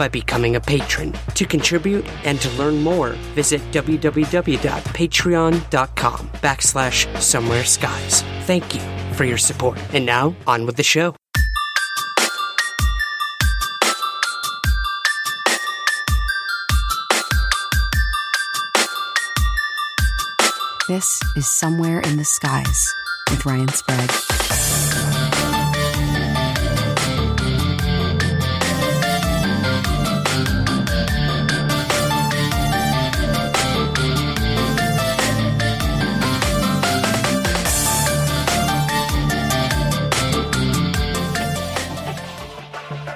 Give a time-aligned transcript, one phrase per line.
[0.00, 1.12] by becoming a patron.
[1.34, 8.22] To contribute and to learn more, visit www.patreon.com backslash somewhere skies.
[8.46, 8.80] Thank you
[9.14, 9.78] for your support.
[9.92, 11.14] And now, on with the show.
[20.88, 22.92] This is Somewhere in the Skies
[23.30, 24.49] with Ryan Sprague.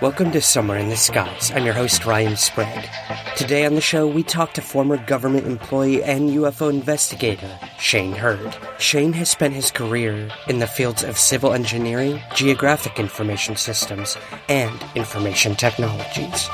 [0.04, 1.50] Welcome to Somewhere in the Skies.
[1.54, 2.90] I'm your host, Ryan Sprague.
[3.38, 8.54] Today on the show, we talk to former government employee and UFO investigator, Shane Hurd.
[8.78, 14.18] Shane has spent his career in the fields of civil engineering, geographic information systems,
[14.50, 16.50] and information technologies.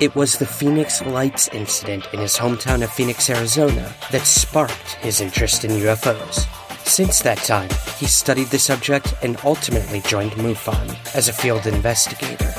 [0.00, 5.20] It was the Phoenix Lights incident in his hometown of Phoenix, Arizona, that sparked his
[5.20, 6.46] interest in UFOs.
[6.86, 7.68] Since that time,
[7.98, 12.54] he studied the subject and ultimately joined MUFON as a field investigator.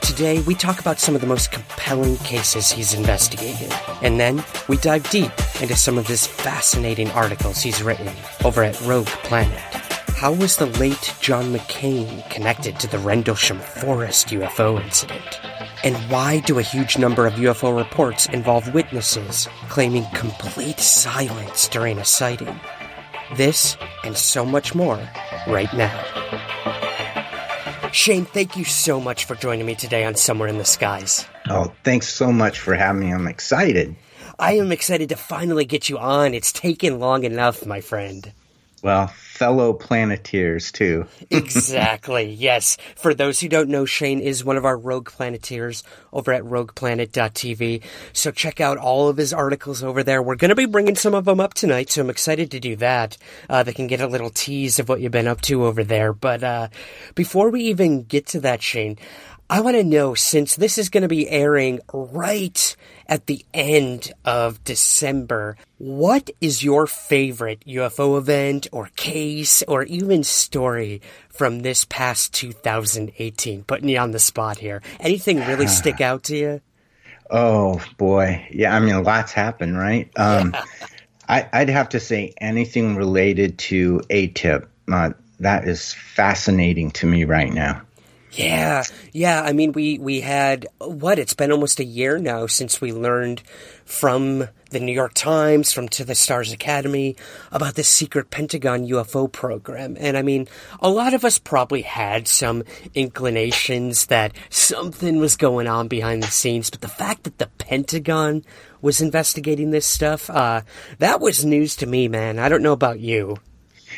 [0.00, 3.72] Today, we talk about some of the most compelling cases he's investigated,
[4.02, 8.10] and then we dive deep into some of his fascinating articles he's written
[8.44, 9.58] over at Rogue Planet.
[10.16, 15.40] How was the late John McCain connected to the Rendlesham Forest UFO incident?
[15.82, 21.98] And why do a huge number of UFO reports involve witnesses claiming complete silence during
[21.98, 22.60] a sighting?
[23.36, 24.98] This and so much more
[25.46, 26.39] right now.
[27.92, 31.26] Shane, thank you so much for joining me today on Somewhere in the Skies.
[31.48, 33.12] Oh, thanks so much for having me.
[33.12, 33.96] I'm excited.
[34.38, 36.32] I am excited to finally get you on.
[36.32, 38.32] It's taken long enough, my friend.
[38.82, 41.06] Well, fellow Planeteers, too.
[41.30, 42.78] exactly, yes.
[42.96, 45.82] For those who don't know, Shane is one of our Rogue Planeteers
[46.12, 47.82] over at rogueplanet.tv.
[48.12, 50.22] So check out all of his articles over there.
[50.22, 52.76] We're going to be bringing some of them up tonight, so I'm excited to do
[52.76, 53.18] that.
[53.48, 56.12] Uh, they can get a little tease of what you've been up to over there.
[56.12, 56.68] But uh,
[57.14, 58.98] before we even get to that, Shane,
[59.50, 62.76] I want to know since this is going to be airing right
[63.08, 70.22] at the end of December, what is your favorite UFO event or case or even
[70.22, 73.64] story from this past 2018?
[73.64, 74.82] Putting you on the spot here.
[75.00, 76.60] Anything really stick out to you?
[77.28, 78.72] Oh boy, yeah.
[78.72, 80.08] I mean, lots happened, right?
[80.16, 80.54] Um,
[81.28, 84.68] I, would have to say anything related to ATIP.
[84.92, 87.82] Uh, that is fascinating to me right now.
[88.32, 89.42] Yeah, yeah.
[89.42, 91.18] I mean, we we had what?
[91.18, 93.42] It's been almost a year now since we learned
[93.84, 97.16] from the New York Times, from To the Stars Academy,
[97.50, 99.96] about this secret Pentagon UFO program.
[99.98, 100.46] And I mean,
[100.78, 102.62] a lot of us probably had some
[102.94, 108.44] inclinations that something was going on behind the scenes, but the fact that the Pentagon
[108.80, 110.62] was investigating this stuff, uh,
[110.98, 112.38] that was news to me, man.
[112.38, 113.38] I don't know about you.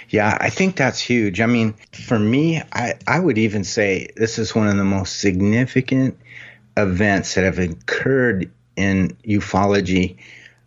[0.09, 1.41] Yeah, I think that's huge.
[1.41, 5.21] I mean, for me, I, I would even say this is one of the most
[5.21, 6.19] significant
[6.77, 10.16] events that have occurred in ufology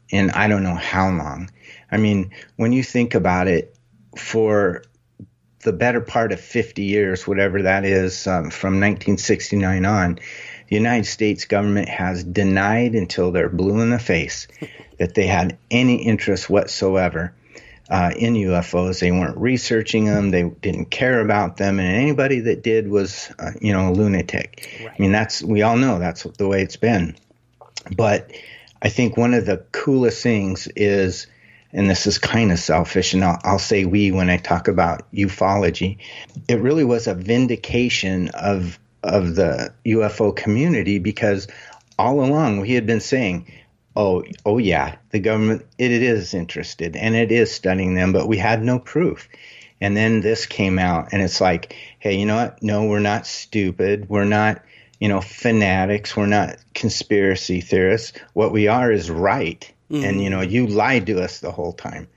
[0.09, 1.49] in I don't know how long.
[1.91, 3.75] I mean, when you think about it,
[4.17, 4.83] for
[5.63, 10.19] the better part of 50 years, whatever that is, um, from 1969 on,
[10.69, 14.47] the United States government has denied until they're blue in the face
[14.99, 17.33] that they had any interest whatsoever
[17.89, 18.99] uh, in UFOs.
[18.99, 20.31] They weren't researching them.
[20.31, 24.69] They didn't care about them, and anybody that did was, uh, you know, a lunatic.
[24.81, 24.91] Right.
[24.97, 27.15] I mean, that's we all know that's the way it's been.
[27.95, 28.31] But
[28.81, 31.27] I think one of the coolest things is,
[31.71, 35.11] and this is kind of selfish, and I'll, I'll say we when I talk about
[35.11, 35.99] ufology.
[36.47, 41.47] It really was a vindication of of the UFO community because
[41.97, 43.51] all along we had been saying,
[43.95, 48.27] "Oh, oh yeah, the government it, it is interested and it is studying them, but
[48.27, 49.27] we had no proof."
[49.81, 52.63] And then this came out, and it's like, hey, you know what?
[52.63, 54.07] No, we're not stupid.
[54.09, 54.61] We're not,
[54.99, 56.15] you know, fanatics.
[56.15, 58.13] We're not conspiracy theorists.
[58.33, 59.69] What we are is right.
[59.91, 60.05] Mm-hmm.
[60.05, 62.07] And, you know, you lied to us the whole time.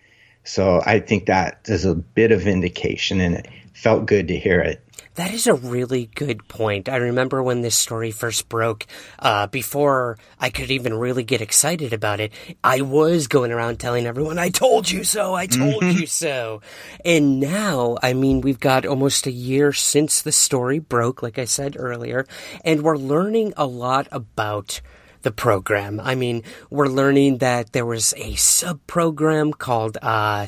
[0.45, 4.61] So I think that is a bit of indication, and it felt good to hear
[4.61, 4.83] it.
[5.19, 6.89] That is a really good point.
[6.89, 8.87] I remember when this story first broke,
[9.19, 12.33] uh, before I could even really get excited about it,
[12.63, 15.99] I was going around telling everyone, I told you so, I told mm-hmm.
[15.99, 16.63] you so.
[17.05, 21.47] And now, I mean, we've got almost a year since the story broke, like I
[21.47, 22.25] said earlier,
[22.65, 24.81] and we're learning a lot about
[25.23, 25.99] the program.
[25.99, 30.47] I mean, we're learning that there was a sub program called uh,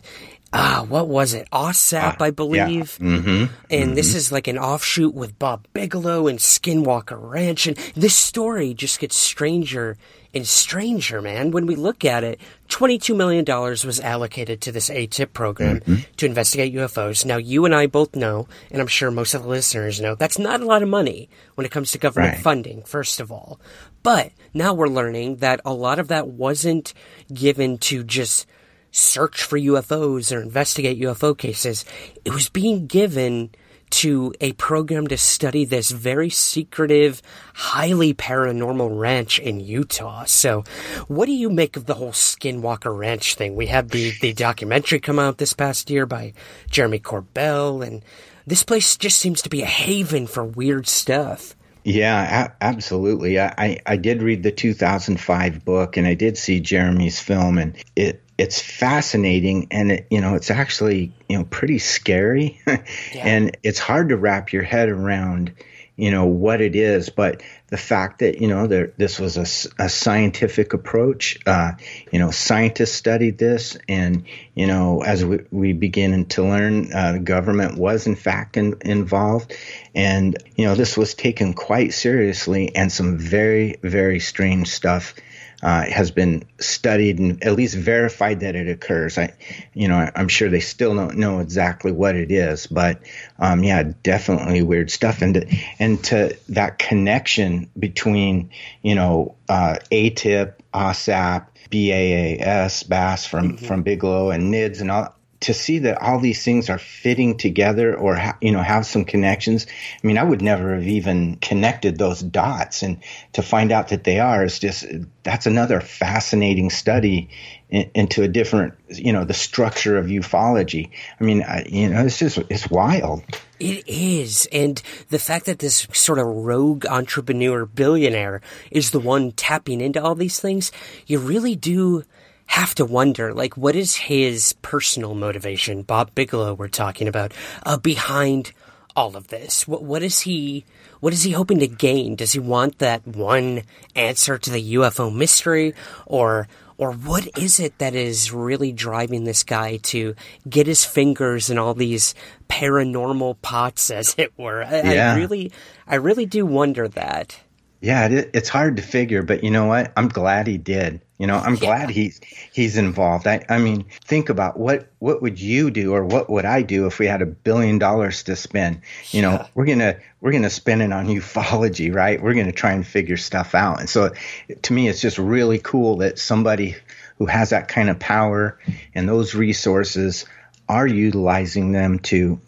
[0.52, 1.48] ah, what was it?
[1.50, 2.98] OSAP, uh, I believe.
[3.00, 3.06] Yeah.
[3.06, 3.28] Mm-hmm.
[3.28, 3.94] And mm-hmm.
[3.94, 7.66] this is like an offshoot with Bob Bigelow and Skinwalker Ranch.
[7.66, 9.96] And this story just gets stranger
[10.32, 11.50] and stranger, man.
[11.50, 16.12] When we look at it, $22 million was allocated to this ATIP program mm-hmm.
[16.16, 17.24] to investigate UFOs.
[17.24, 20.38] Now, you and I both know, and I'm sure most of the listeners know, that's
[20.38, 22.42] not a lot of money when it comes to government right.
[22.42, 23.60] funding, first of all.
[24.02, 26.92] But now we're learning that a lot of that wasn't
[27.32, 28.46] given to just–
[28.90, 31.84] search for UFOs or investigate UFO cases.
[32.24, 33.50] It was being given
[33.90, 37.20] to a program to study this very secretive,
[37.54, 40.24] highly paranormal ranch in Utah.
[40.24, 40.64] So,
[41.08, 43.56] what do you make of the whole Skinwalker Ranch thing?
[43.56, 46.32] We had the, the documentary come out this past year by
[46.70, 48.04] Jeremy Corbell, and
[48.46, 51.56] this place just seems to be a haven for weird stuff.
[51.82, 53.40] Yeah, a- absolutely.
[53.40, 57.76] I, I, I did read the 2005 book and I did see Jeremy's film, and
[57.96, 62.82] it it's fascinating and it, you know it's actually you know pretty scary yeah.
[63.14, 65.52] and it's hard to wrap your head around
[65.96, 69.84] you know what it is but the fact that you know there, this was a,
[69.84, 71.72] a scientific approach uh,
[72.10, 77.12] you know scientists studied this and you know as we, we begin to learn uh,
[77.12, 79.54] the government was in fact in, involved
[79.94, 85.14] and you know this was taken quite seriously and some very very strange stuff
[85.62, 89.18] uh, has been studied and at least verified that it occurs.
[89.18, 89.34] I,
[89.74, 93.00] you know, I, am sure they still don't know exactly what it is, but
[93.38, 95.22] um, yeah, definitely weird stuff.
[95.22, 98.50] And to, and to that connection between,
[98.82, 103.66] you know, uh, ATIP, OSAP, BAAS, BAASS from mm-hmm.
[103.66, 107.96] from Bigelow and NIDS and all to see that all these things are fitting together
[107.96, 109.66] or ha- you know have some connections
[110.02, 112.82] i mean i would never have even connected those dots.
[112.82, 112.98] And
[113.32, 114.86] to find out that they are is just
[115.22, 117.30] that's another fascinating study
[117.68, 120.90] in, into a different you know the structure of ufology.
[121.20, 123.22] I mean I, you know it's just it's wild.
[123.58, 124.48] It is.
[124.52, 128.40] And the fact that this sort of rogue entrepreneur billionaire
[128.70, 130.72] is the one tapping into all these things,
[131.06, 132.04] you really do
[132.50, 135.82] have to wonder, like, what is his personal motivation?
[135.82, 137.32] Bob Bigelow, we're talking about,
[137.64, 138.50] uh, behind
[138.96, 139.68] all of this.
[139.68, 140.64] What, what is he?
[140.98, 142.16] What is he hoping to gain?
[142.16, 143.62] Does he want that one
[143.94, 145.74] answer to the UFO mystery,
[146.06, 150.16] or or what is it that is really driving this guy to
[150.48, 152.16] get his fingers in all these
[152.48, 154.64] paranormal pots, as it were?
[154.64, 155.14] I, yeah.
[155.14, 155.52] I really,
[155.86, 157.38] I really do wonder that.
[157.80, 159.92] Yeah, it, it's hard to figure, but you know what?
[159.96, 161.00] I'm glad he did.
[161.20, 161.60] You know, I'm yeah.
[161.60, 162.18] glad he's
[162.50, 163.26] he's involved.
[163.26, 166.86] I, I mean, think about what what would you do or what would I do
[166.86, 168.80] if we had a billion dollars to spend?
[169.10, 172.22] You know, we're gonna we're gonna spend it on ufology, right?
[172.22, 173.80] We're gonna try and figure stuff out.
[173.80, 174.14] And so,
[174.62, 176.74] to me, it's just really cool that somebody
[177.18, 178.58] who has that kind of power
[178.94, 180.24] and those resources
[180.70, 182.40] are utilizing them to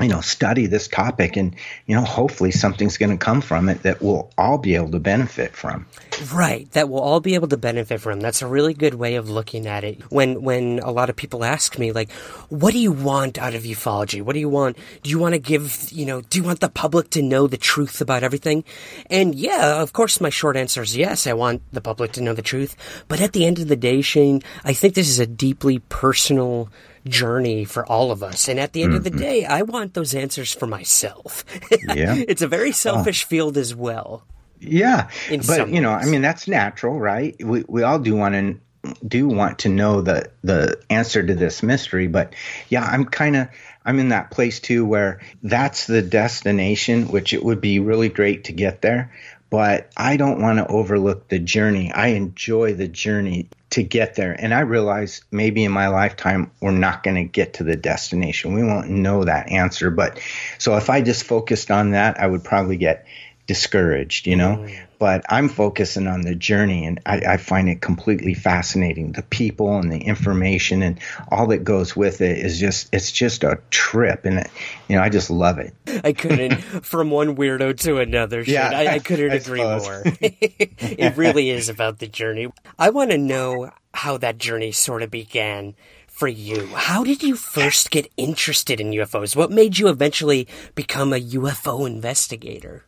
[0.00, 1.54] you know, study this topic and,
[1.86, 4.98] you know, hopefully something's going to come from it that we'll all be able to
[4.98, 5.86] benefit from.
[6.32, 6.70] Right.
[6.72, 8.20] That we'll all be able to benefit from.
[8.20, 10.02] That's a really good way of looking at it.
[10.10, 12.12] When, when a lot of people ask me, like,
[12.48, 14.20] what do you want out of ufology?
[14.20, 14.76] What do you want?
[15.02, 17.56] Do you want to give, you know, do you want the public to know the
[17.56, 18.64] truth about everything?
[19.08, 22.34] And yeah, of course, my short answer is yes, I want the public to know
[22.34, 22.76] the truth.
[23.08, 26.70] But at the end of the day, Shane, I think this is a deeply personal
[27.08, 28.48] journey for all of us.
[28.48, 28.96] And at the end mm-hmm.
[28.98, 29.18] of the mm-hmm.
[29.18, 31.44] day, I want those answers for myself.
[31.94, 32.14] Yeah.
[32.16, 33.28] it's a very selfish oh.
[33.28, 34.24] field as well.
[34.60, 35.08] Yeah.
[35.46, 37.36] But, you know, I mean, that's natural, right?
[37.42, 38.60] We, we all do want to
[39.06, 42.34] do want to know the the answer to this mystery but
[42.68, 43.48] yeah i'm kind of
[43.84, 48.44] i'm in that place too where that's the destination which it would be really great
[48.44, 49.12] to get there
[49.50, 51.92] but I don't want to overlook the journey.
[51.92, 54.32] I enjoy the journey to get there.
[54.32, 58.54] And I realize maybe in my lifetime, we're not going to get to the destination.
[58.54, 59.90] We won't know that answer.
[59.90, 60.20] But
[60.58, 63.06] so if I just focused on that, I would probably get
[63.46, 64.56] discouraged, you know.
[64.56, 64.85] Mm.
[64.98, 69.12] But I'm focusing on the journey, and I, I, find it completely fascinating.
[69.12, 70.98] The people and the information and
[71.30, 74.50] all that goes with it is just it's just a trip, and it,
[74.88, 75.74] you know I just love it.
[76.02, 78.42] I couldn't from one weirdo to another.
[78.42, 80.02] Yeah, I, I, couldn't I agree more.
[80.20, 82.50] it really is about the journey.
[82.78, 85.74] I want to know how that journey sort of began
[86.06, 86.66] for you.
[86.68, 89.36] How did you first get interested in UFOs?
[89.36, 92.84] What made you eventually become a UFO investigator?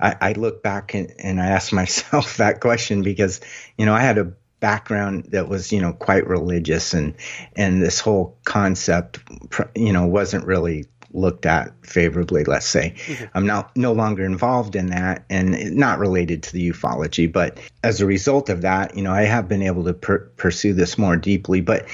[0.00, 3.40] I, I look back and, and I ask myself that question because,
[3.76, 7.14] you know, I had a background that was you know quite religious and
[7.56, 9.18] and this whole concept
[9.74, 13.24] you know wasn't really looked at favorably let's say mm-hmm.
[13.34, 18.00] i'm now no longer involved in that and not related to the ufology but as
[18.00, 21.16] a result of that you know i have been able to per- pursue this more
[21.16, 21.88] deeply but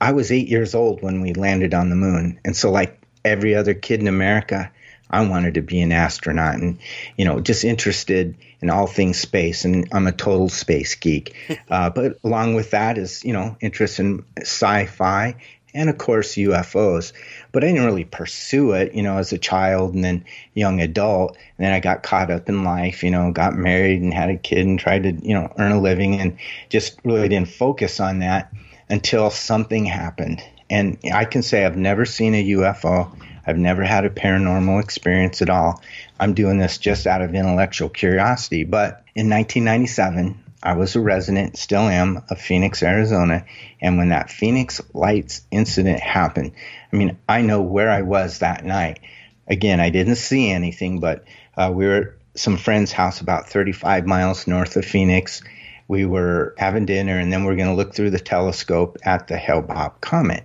[0.00, 3.54] i was 8 years old when we landed on the moon and so like every
[3.54, 4.70] other kid in america
[5.10, 6.78] I wanted to be an astronaut and,
[7.16, 9.64] you know, just interested in all things space.
[9.64, 11.34] And I'm a total space geek.
[11.70, 15.36] Uh, but along with that is, you know, interest in sci fi
[15.72, 17.12] and, of course, UFOs.
[17.52, 20.24] But I didn't really pursue it, you know, as a child and then
[20.54, 21.36] young adult.
[21.58, 24.36] And then I got caught up in life, you know, got married and had a
[24.36, 26.38] kid and tried to, you know, earn a living and
[26.70, 28.52] just really didn't focus on that
[28.88, 30.42] until something happened.
[30.68, 33.16] And I can say I've never seen a UFO.
[33.46, 35.82] I've never had a paranormal experience at all.
[36.18, 38.64] I'm doing this just out of intellectual curiosity.
[38.64, 43.46] But in 1997, I was a resident, still am, of Phoenix, Arizona.
[43.80, 46.52] And when that Phoenix Lights incident happened,
[46.92, 49.00] I mean, I know where I was that night.
[49.48, 51.24] Again, I didn't see anything, but
[51.56, 55.42] uh, we were at some friend's house about 35 miles north of Phoenix.
[55.88, 59.28] We were having dinner, and then we are going to look through the telescope at
[59.28, 60.44] the Hale-Bopp comet.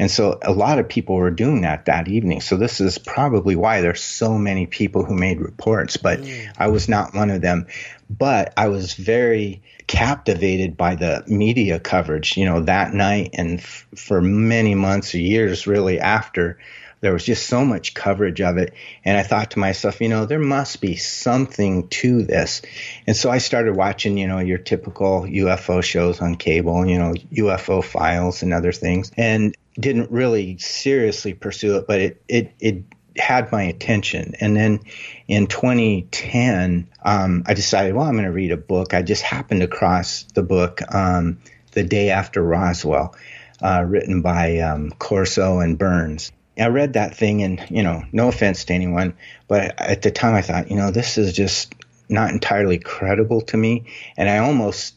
[0.00, 2.40] And so a lot of people were doing that that evening.
[2.40, 6.50] So this is probably why there's so many people who made reports, but mm.
[6.56, 7.66] I was not one of them.
[8.08, 13.86] But I was very captivated by the media coverage, you know, that night and f-
[13.94, 16.58] for many months or years really after
[17.00, 18.72] there was just so much coverage of it.
[19.04, 22.62] And I thought to myself, you know, there must be something to this.
[23.06, 27.12] And so I started watching, you know, your typical UFO shows on cable, you know,
[27.32, 29.12] UFO files and other things.
[29.16, 32.84] And didn't really seriously pursue it, but it it it
[33.16, 34.34] had my attention.
[34.40, 34.80] And then
[35.28, 38.94] in 2010, um, I decided, well, I'm going to read a book.
[38.94, 41.38] I just happened across the book um,
[41.72, 43.14] the day after Roswell,
[43.62, 46.32] uh, written by um, Corso and Birnes.
[46.58, 49.14] I read that thing, and you know, no offense to anyone,
[49.48, 51.74] but at the time I thought, you know, this is just
[52.08, 54.94] not entirely credible to me, and I almost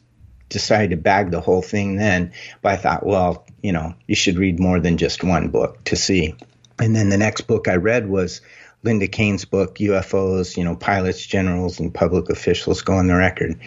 [0.50, 2.34] decided to bag the whole thing then.
[2.62, 5.96] But I thought, well, you know, you should read more than just one book to
[5.96, 6.36] see.
[6.78, 8.42] And then the next book I read was
[8.84, 13.58] Linda Kean's book, UFOs, you know, pilots, generals, and public officials go on the record.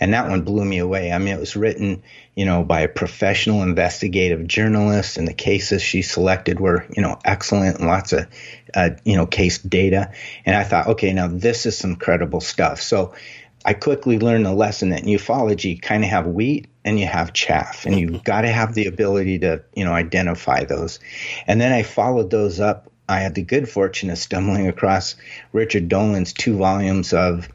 [0.00, 1.12] And that one blew me away.
[1.12, 2.02] I mean, it was written,
[2.34, 7.16] you know, by a professional investigative journalist, and the cases she selected were, you know,
[7.24, 8.26] excellent and lots of,
[8.74, 10.10] uh, you know, case data.
[10.44, 12.82] And I thought, okay, now this is some credible stuff.
[12.82, 13.14] So
[13.64, 17.32] I quickly learned the lesson that in ufology kind of have wheat and you have
[17.32, 18.22] chaff, and you've mm-hmm.
[18.22, 21.00] got to have the ability to, you know, identify those.
[21.48, 22.90] And then I followed those up.
[23.08, 25.16] I had the good fortune of stumbling across
[25.52, 27.48] Richard Dolan's two volumes of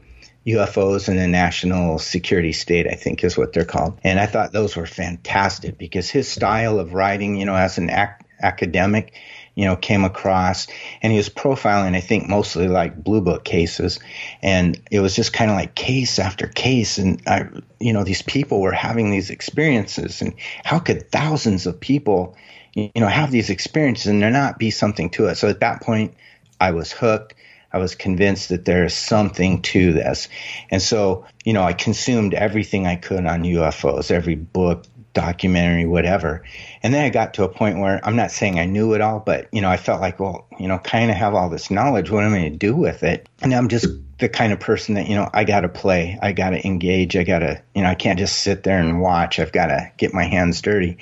[0.46, 3.98] UFOs in the national security state, I think is what they're called.
[4.04, 7.88] And I thought those were fantastic because his style of writing, you know, as an
[7.88, 9.14] ac- academic,
[9.54, 10.66] you know, came across
[11.02, 14.00] and he was profiling, I think, mostly like blue book cases.
[14.42, 16.98] And it was just kind of like case after case.
[16.98, 20.22] And, I, you know, these people were having these experiences.
[20.22, 22.36] And how could thousands of people,
[22.74, 25.36] you know, have these experiences and there not be something to it?
[25.36, 26.14] So at that point,
[26.60, 27.34] I was hooked.
[27.72, 30.28] I was convinced that there is something to this.
[30.70, 36.42] And so, you know, I consumed everything I could on UFOs, every book, documentary, whatever.
[36.82, 39.20] And then I got to a point where I'm not saying I knew it all,
[39.20, 42.10] but you know, I felt like, well, you know, kind of have all this knowledge.
[42.10, 43.28] What am I going to do with it?
[43.42, 43.86] And I'm just
[44.18, 47.16] the kind of person that you know I got to play, I got to engage,
[47.16, 49.38] I got to, you know, I can't just sit there and watch.
[49.38, 50.98] I've got to get my hands dirty.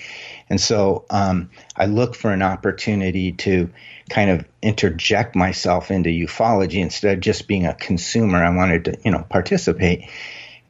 [0.49, 3.71] And so um, I look for an opportunity to
[4.09, 8.43] kind of interject myself into ufology instead of just being a consumer.
[8.43, 10.09] I wanted to, you know, participate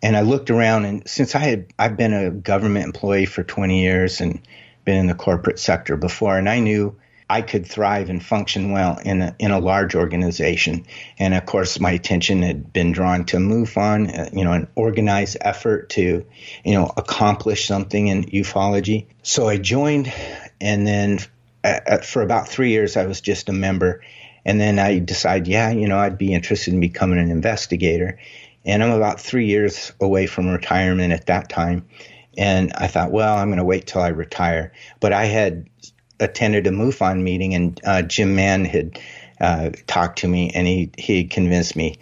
[0.02, 3.82] and I looked around, and since I had I've been a government employee for 20
[3.82, 4.40] years and
[4.84, 6.96] been in the corporate sector before, and I knew
[7.30, 10.84] I could thrive and function well in a, in a large organization.
[11.16, 15.36] And of course, my attention had been drawn to MUFON, uh, you know, an organized
[15.40, 16.26] effort to,
[16.64, 19.06] you know, accomplish something in ufology.
[19.22, 20.12] So I joined,
[20.60, 21.20] and then
[22.02, 24.02] for about three years, I was just a member.
[24.44, 28.18] And then I decided, yeah, you know, I'd be interested in becoming an investigator.
[28.64, 31.86] And I'm about three years away from retirement at that time.
[32.36, 34.72] And I thought, well, I'm going to wait till I retire.
[35.00, 35.68] But I had
[36.20, 38.98] attended a MUFON meeting, and uh, Jim Mann had
[39.40, 41.98] uh, talked to me, and he he convinced me,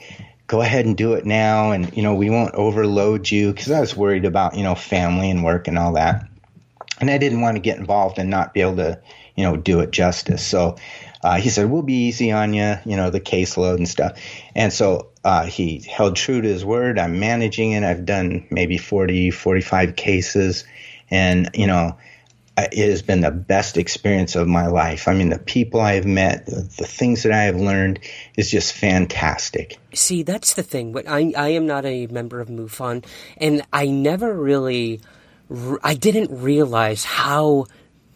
[0.49, 3.81] go ahead and do it now, and you know we won't overload you because I
[3.81, 6.27] was worried about you know family and work and all that,
[7.01, 9.01] and I didn't want to get involved and not be able to
[9.37, 10.45] you know do it justice.
[10.45, 10.77] So
[11.23, 14.21] uh, he said we'll be easy on you, you know the caseload and stuff,
[14.55, 15.11] and so.
[15.25, 16.99] Uh, he held true to his word.
[16.99, 17.83] I'm managing it.
[17.83, 20.65] I've done maybe 40, 45 cases.
[21.11, 21.99] And, you know,
[22.59, 25.07] it has been the best experience of my life.
[25.07, 28.01] I mean, the people I have met, the, the, things that I have learned
[28.37, 29.79] is just fantastic.
[29.95, 30.93] See, that's the thing.
[30.93, 33.05] But I, I am not a member of MUFON,
[33.37, 35.01] and I never really,
[35.83, 37.67] I didn't realize how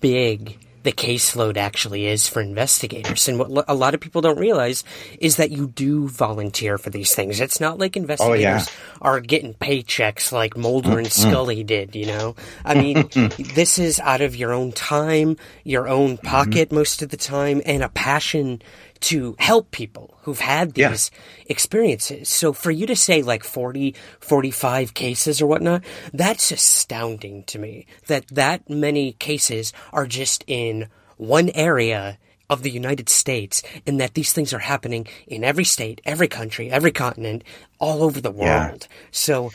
[0.01, 3.29] big the caseload actually is for investigators.
[3.29, 4.85] And what a lot of people don't realize
[5.19, 7.41] is that you do volunteer for these things.
[7.41, 8.99] It's not like investigators oh, yeah.
[9.01, 12.37] are getting paychecks like Mulder and Scully did, you know?
[12.65, 13.09] I mean,
[13.55, 16.77] this is out of your own time, your own pocket mm-hmm.
[16.77, 18.63] most of the time, and a passion
[19.03, 21.45] to help people who've had these yeah.
[21.47, 22.29] experiences.
[22.29, 27.87] So for you to say like 40, 45 cases or whatnot, that's astounding to me
[28.07, 32.19] that that many cases are just in one area
[32.49, 36.71] of the United States and that these things are happening in every state, every country,
[36.71, 37.43] every continent,
[37.79, 38.87] all over the world.
[38.91, 38.97] Yeah.
[39.11, 39.53] So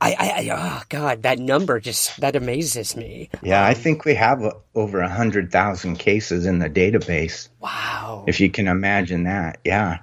[0.00, 3.30] I, I, I, oh God, that number just that amazes me.
[3.42, 7.48] Yeah, um, I think we have a, over a hundred thousand cases in the database.
[7.60, 8.24] Wow!
[8.26, 10.00] If you can imagine that, yeah.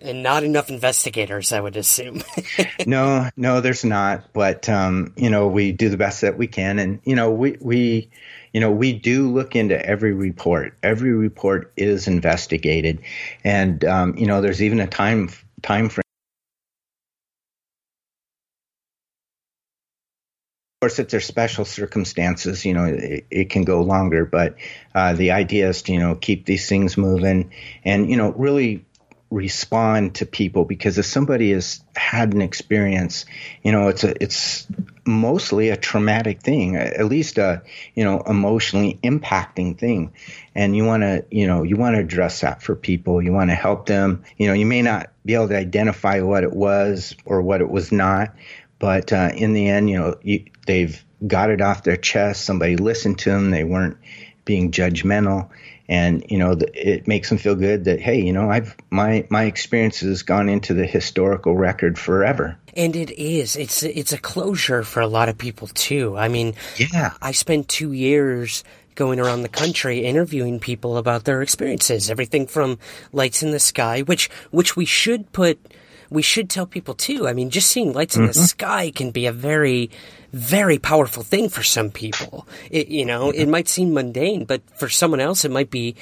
[0.00, 2.22] And not enough investigators, I would assume.
[2.86, 4.32] no, no, there's not.
[4.32, 7.56] But um, you know, we do the best that we can, and you know, we
[7.60, 8.10] we
[8.54, 10.78] you know, we do look into every report.
[10.82, 13.00] Every report is investigated,
[13.42, 15.28] and um, you know, there's even a time
[15.62, 16.03] time frame
[20.84, 24.26] course, if there's special circumstances, you know, it, it can go longer.
[24.26, 24.56] But
[24.94, 27.52] uh, the idea is to, you know, keep these things moving
[27.86, 28.84] and, you know, really
[29.30, 33.24] respond to people because if somebody has had an experience,
[33.62, 34.66] you know, it's a, it's
[35.06, 37.62] mostly a traumatic thing, at least a,
[37.94, 40.12] you know, emotionally impacting thing.
[40.54, 43.22] And you want to, you know, you want to address that for people.
[43.22, 44.22] You want to help them.
[44.36, 47.70] You know, you may not be able to identify what it was or what it
[47.70, 48.36] was not,
[48.78, 52.44] but uh, in the end, you know, you, they've got it off their chest.
[52.44, 53.50] Somebody listened to them.
[53.50, 53.96] They weren't
[54.44, 55.48] being judgmental,
[55.88, 59.44] and you know, it makes them feel good that hey, you know, I've my my
[59.44, 62.58] experience has gone into the historical record forever.
[62.76, 63.56] And it is.
[63.56, 66.16] It's it's a closure for a lot of people too.
[66.16, 71.42] I mean, yeah, I spent two years going around the country interviewing people about their
[71.42, 72.78] experiences everything from
[73.12, 75.58] lights in the sky which which we should put
[76.14, 77.28] we should tell people too.
[77.28, 78.22] I mean, just seeing lights mm-hmm.
[78.22, 78.44] in the mm-hmm.
[78.44, 79.90] sky can be a very,
[80.32, 82.46] very powerful thing for some people.
[82.70, 83.40] It, you know, mm-hmm.
[83.40, 85.96] it might seem mundane, but for someone else, it might be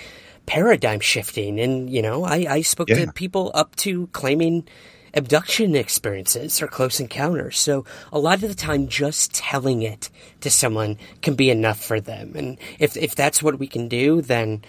[0.47, 1.59] paradigm shifting.
[1.59, 3.07] And, you know, I, I spoke yeah.
[3.07, 4.69] to people up to claiming
[5.15, 7.59] abduction experiences or close encounters.
[7.59, 12.01] So a lot of the time, just telling it to someone can be enough for
[12.01, 12.33] them.
[12.35, 14.63] And if, if that's what we can do, then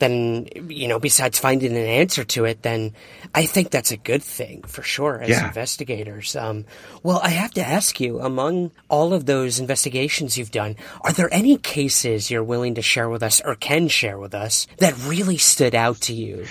[0.00, 2.92] then you know besides finding an answer to it then
[3.34, 5.46] i think that's a good thing for sure as yeah.
[5.46, 6.34] investigators.
[6.34, 6.64] Um,
[7.02, 11.32] well i have to ask you among all of those investigations you've done are there
[11.32, 15.36] any cases you're willing to share with us or can share with us that really
[15.36, 16.46] stood out to you?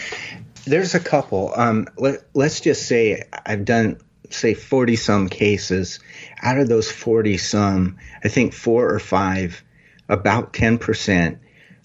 [0.65, 1.51] There's a couple.
[1.55, 3.97] Um, let, let's just say i've done
[4.29, 5.99] say 40 some cases.
[6.43, 9.63] Out of those 40 some i think four or five
[10.09, 11.37] about 10%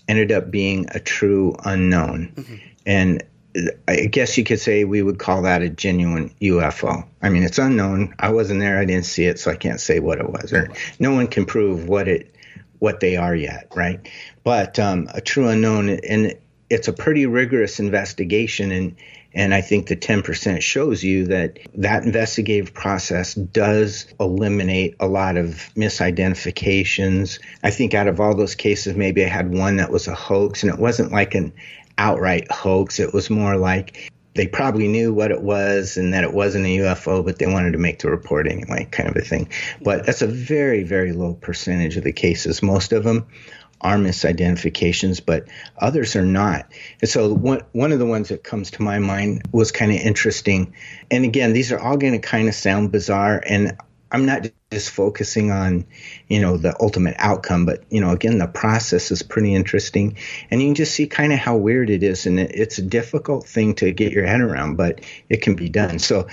[0.08, 2.32] ended up being a true unknown.
[2.34, 2.54] Mm-hmm.
[2.86, 3.22] And
[3.86, 7.06] I guess you could say we would call that a genuine UFO.
[7.22, 8.14] I mean, it's unknown.
[8.18, 8.78] I wasn't there.
[8.78, 10.52] I didn't see it, so I can't say what it was.
[10.52, 12.34] Or no one can prove what it
[12.80, 14.06] what they are yet, right?
[14.42, 16.34] But um, a true unknown, and
[16.68, 18.96] it's a pretty rigorous investigation, and
[19.34, 25.36] and I think the 10% shows you that that investigative process does eliminate a lot
[25.36, 27.40] of misidentifications.
[27.62, 30.62] I think out of all those cases, maybe I had one that was a hoax,
[30.62, 31.52] and it wasn't like an
[31.98, 33.00] outright hoax.
[33.00, 36.78] It was more like they probably knew what it was and that it wasn't a
[36.78, 39.48] UFO, but they wanted to make the report anyway, kind of a thing.
[39.80, 42.62] But that's a very, very low percentage of the cases.
[42.62, 43.26] Most of them
[43.80, 46.66] are misidentifications, but others are not.
[47.00, 49.98] And so one, one of the ones that comes to my mind was kind of
[49.98, 50.74] interesting.
[51.10, 53.42] And again, these are all going to kind of sound bizarre.
[53.46, 53.76] And
[54.14, 55.84] I'm not just focusing on,
[56.28, 60.16] you know, the ultimate outcome, but you know, again, the process is pretty interesting,
[60.52, 63.44] and you can just see kind of how weird it is, and it's a difficult
[63.44, 65.98] thing to get your head around, but it can be done.
[65.98, 66.28] So,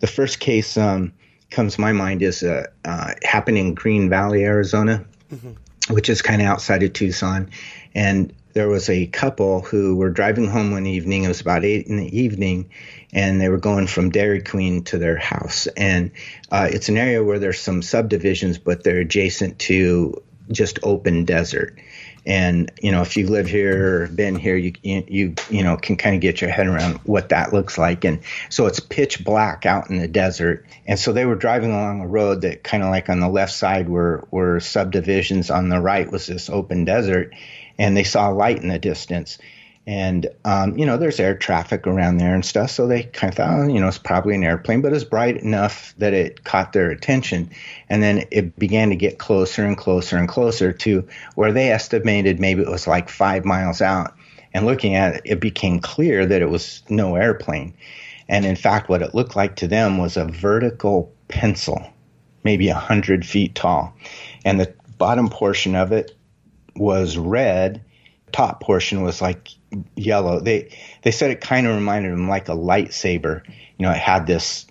[0.00, 1.14] the first case um,
[1.50, 5.02] comes to my mind is uh, uh, happened in Green Valley, Arizona,
[5.32, 5.52] mm-hmm.
[5.88, 7.50] Which is kind of outside of Tucson,
[7.94, 11.24] and there was a couple who were driving home one evening.
[11.24, 12.70] It was about eight in the evening,
[13.12, 15.66] and they were going from Dairy Queen to their house.
[15.68, 16.10] And
[16.50, 21.78] uh, it's an area where there's some subdivisions, but they're adjacent to just open desert.
[22.24, 25.96] And you know, if you live here or been here, you you you know can
[25.96, 28.04] kind of get your head around what that looks like.
[28.04, 30.64] And so it's pitch black out in the desert.
[30.86, 33.52] And so they were driving along a road that kind of like on the left
[33.52, 37.34] side were were subdivisions, on the right was this open desert,
[37.78, 39.38] and they saw a light in the distance
[39.86, 42.70] and um, you know there's air traffic around there and stuff.
[42.70, 45.38] So they kind of thought oh, you know it's probably an airplane but it's bright
[45.38, 47.50] enough that it caught their attention.
[47.88, 52.38] And then it began to get closer and closer and closer to where they estimated
[52.38, 54.14] maybe it was like five miles out.
[54.54, 57.74] And looking at it it became clear that it was no airplane.
[58.28, 61.92] And in fact what it looked like to them was a vertical pencil
[62.44, 63.94] maybe a hundred feet tall.
[64.44, 66.12] And the bottom portion of it
[66.76, 67.84] was red
[68.32, 69.48] top portion was like
[69.96, 70.40] yellow.
[70.40, 73.42] They they said it kind of reminded them like a lightsaber.
[73.78, 74.66] You know, it had this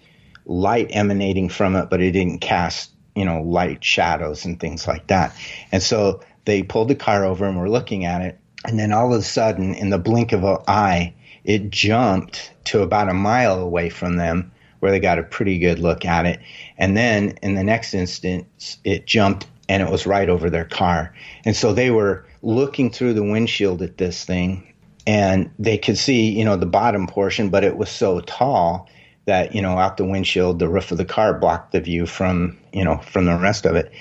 [0.46, 5.08] light emanating from it, but it didn't cast you know light shadows and things like
[5.08, 5.36] that.
[5.72, 9.14] And so they pulled the car over and were looking at it, and then all
[9.14, 13.60] of a sudden, in the blink of an eye, it jumped to about a mile
[13.60, 16.40] away from them, where they got a pretty good look at it.
[16.78, 21.14] And then in the next instance, it jumped and it was right over their car.
[21.46, 24.74] And so they were looking through the windshield at this thing
[25.08, 28.90] and they could see, you know, the bottom portion, but it was so tall
[29.26, 32.58] that, you know, out the windshield, the roof of the car blocked the view from,
[32.74, 33.92] you know, from the rest of it.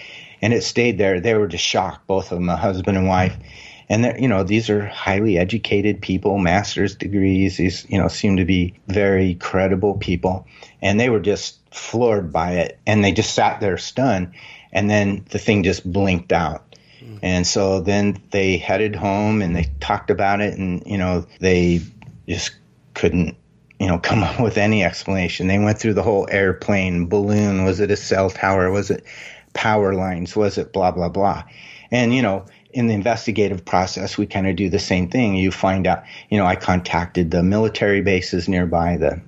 [0.43, 1.21] And it stayed there.
[1.21, 3.37] They were just shocked, both of them, a husband and wife.
[3.91, 7.57] And you know, these are highly educated people, master's degrees.
[7.57, 10.47] These, you know, seem to be very credible people.
[10.81, 12.79] And they were just floored by it.
[12.87, 14.33] And they just sat there stunned.
[14.73, 16.70] And then the thing just blinked out
[17.23, 21.81] and so then they headed home and they talked about it, and you know they
[22.29, 22.53] just
[22.95, 23.37] couldn't
[23.79, 25.47] you know come up with any explanation.
[25.47, 27.65] They went through the whole airplane, balloon.
[27.65, 28.71] Was it a cell tower?
[28.71, 29.05] Was it
[29.53, 30.37] power lines?
[30.37, 31.45] Was it blah blah blah?
[31.91, 35.35] And you know in the investigative process, we kind of do the same thing.
[35.35, 39.21] You find out, you know, I contacted the military bases nearby, the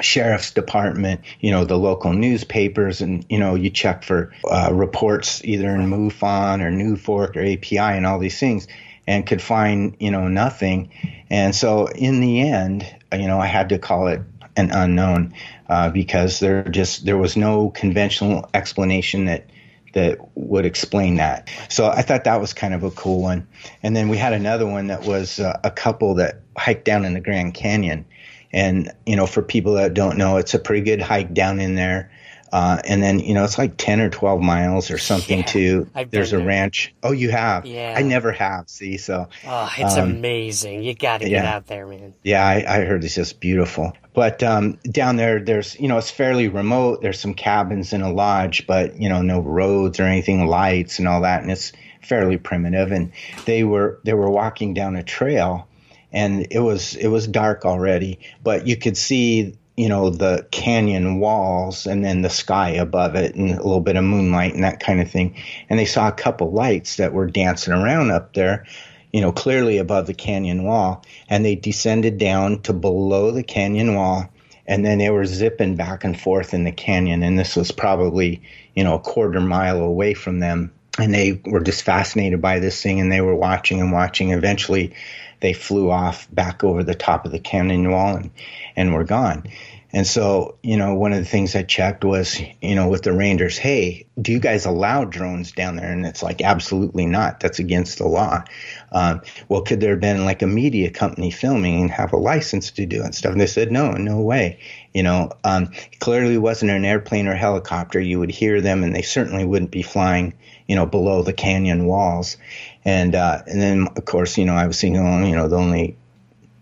[0.00, 5.44] sheriff's department, you know, the local newspapers, and you know, you check for uh, reports
[5.44, 8.66] either in MUFON or NUFORC or API and all these things,
[9.06, 10.90] and could find you know nothing.
[11.30, 14.22] And so in the end, you know, I had to call it
[14.56, 15.34] an unknown
[15.68, 19.46] uh, because there just there was no conventional explanation that
[19.92, 21.48] that would explain that.
[21.68, 23.48] So I thought that was kind of a cool one.
[23.82, 27.12] And then we had another one that was uh, a couple that hiked down in
[27.14, 28.04] the Grand Canyon
[28.52, 31.74] and, you know, for people that don't know, it's a pretty good hike down in
[31.74, 32.10] there.
[32.52, 35.90] Uh, and then, you know, it's like 10 or 12 miles or something yeah, too.
[36.10, 36.46] There's a there.
[36.46, 36.92] ranch.
[37.02, 37.64] Oh, you have?
[37.64, 37.94] Yeah.
[37.96, 38.68] I never have.
[38.68, 39.28] See, so.
[39.46, 40.82] Oh, it's um, amazing.
[40.82, 41.42] You got to yeah.
[41.42, 42.14] get out there, man.
[42.24, 43.92] Yeah, I, I heard it's just beautiful.
[44.14, 47.02] But um, down there, there's, you know, it's fairly remote.
[47.02, 51.06] There's some cabins and a lodge, but, you know, no roads or anything, lights and
[51.06, 51.42] all that.
[51.42, 52.90] And it's fairly primitive.
[52.90, 53.12] And
[53.44, 55.68] they were, they were walking down a trail
[56.12, 61.20] and it was it was dark already, but you could see you know the canyon
[61.20, 64.80] walls and then the sky above it and a little bit of moonlight and that
[64.80, 65.36] kind of thing.
[65.68, 68.66] And they saw a couple lights that were dancing around up there,
[69.12, 71.04] you know, clearly above the canyon wall.
[71.28, 74.30] And they descended down to below the canyon wall
[74.70, 78.40] and then they were zipping back and forth in the canyon and this was probably
[78.74, 82.80] you know a quarter mile away from them and they were just fascinated by this
[82.80, 84.94] thing and they were watching and watching eventually
[85.40, 88.30] they flew off back over the top of the canyon wall and,
[88.76, 89.44] and were gone.
[89.92, 93.12] And so, you know, one of the things I checked was, you know, with the
[93.12, 95.90] Rangers, hey, do you guys allow drones down there?
[95.90, 97.40] And it's like, absolutely not.
[97.40, 98.44] That's against the law.
[98.92, 102.70] Um, well, could there have been like a media company filming and have a license
[102.72, 103.32] to do it and stuff?
[103.32, 104.60] And they said, no, no way.
[104.94, 108.00] You know, um, clearly wasn't an airplane or helicopter.
[108.00, 110.34] You would hear them, and they certainly wouldn't be flying,
[110.68, 112.36] you know, below the canyon walls.
[112.84, 115.96] And uh, and then of course, you know, I was thinking, you know, the only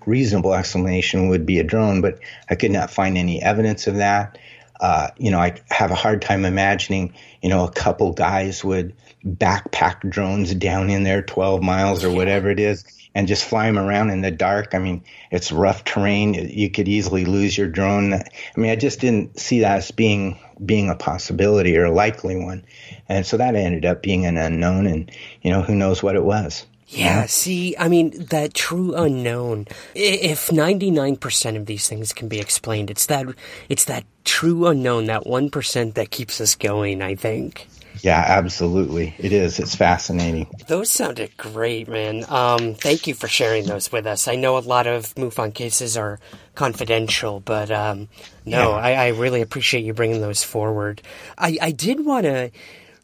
[0.06, 4.38] reasonable explanation would be a drone, but I could not find any evidence of that.
[4.80, 8.94] Uh, you know, I have a hard time imagining, you know, a couple guys would
[9.26, 13.78] backpack drones down in there 12 miles or whatever it is and just fly them
[13.78, 14.74] around in the dark.
[14.74, 16.34] I mean, it's rough terrain.
[16.34, 18.14] You could easily lose your drone.
[18.14, 18.22] I
[18.56, 22.64] mean, I just didn't see that as being being a possibility or a likely one.
[23.08, 25.10] And so that ended up being an unknown and,
[25.42, 26.66] you know, who knows what it was.
[26.88, 29.66] Yeah, see, I mean, that true unknown.
[29.94, 33.26] If 99% of these things can be explained, it's that,
[33.68, 37.66] it's that true unknown, that 1% that keeps us going, I think.
[38.02, 39.14] Yeah, absolutely.
[39.18, 39.58] It is.
[39.58, 40.46] It's fascinating.
[40.68, 42.24] Those sounded great, man.
[42.28, 44.28] Um, thank you for sharing those with us.
[44.28, 46.20] I know a lot of MUFON cases are
[46.54, 48.08] confidential, but um,
[48.44, 48.76] no, yeah.
[48.76, 51.02] I, I, really appreciate you bringing those forward.
[51.36, 52.50] I, I did want to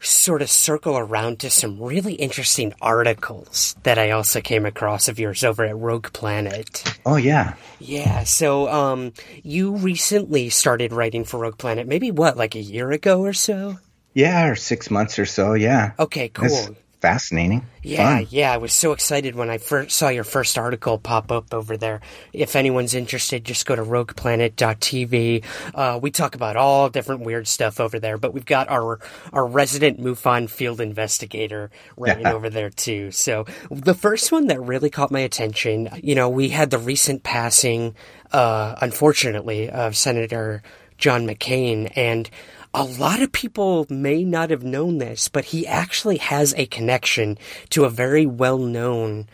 [0.05, 5.19] sort of circle around to some really interesting articles that I also came across of
[5.19, 6.83] yours over at Rogue Planet.
[7.05, 7.55] Oh yeah.
[7.79, 9.13] Yeah, so um
[9.43, 13.77] you recently started writing for Rogue Planet, maybe what, like a year ago or so?
[14.13, 15.91] Yeah, or 6 months or so, yeah.
[15.99, 17.65] Okay, cool fascinating.
[17.83, 18.27] Yeah, Fun.
[18.29, 18.51] yeah.
[18.51, 22.01] I was so excited when I first saw your first article pop up over there.
[22.33, 25.43] If anyone's interested, just go to rogueplanet.tv.
[25.73, 28.99] Uh, we talk about all different weird stuff over there, but we've got our
[29.33, 33.11] our resident MUFON field investigator writing over there too.
[33.11, 37.23] So the first one that really caught my attention, you know, we had the recent
[37.23, 37.95] passing,
[38.31, 40.63] uh, unfortunately, of Senator
[40.97, 42.29] John McCain, and
[42.75, 47.37] a lot of people may not have known this, but he actually has a connection
[47.69, 49.27] to a very well known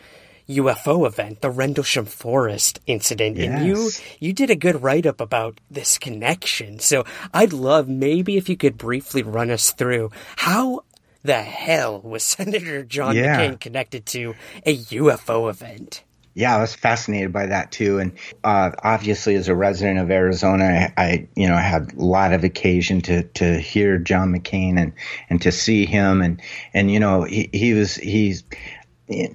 [0.48, 3.36] UFO event, the Rendlesham Forest incident.
[3.36, 3.48] Yes.
[3.48, 6.78] And you you did a good write up about this connection.
[6.78, 10.84] So I'd love maybe if you could briefly run us through how
[11.22, 13.38] the hell was Senator John yeah.
[13.38, 16.04] McCain connected to a UFO event?
[16.34, 17.98] Yeah, I was fascinated by that too.
[17.98, 22.32] And uh, obviously, as a resident of Arizona, I, I, you know, had a lot
[22.32, 24.92] of occasion to to hear John McCain and
[25.28, 26.22] and to see him.
[26.22, 26.40] And
[26.72, 28.44] and you know, he he was he's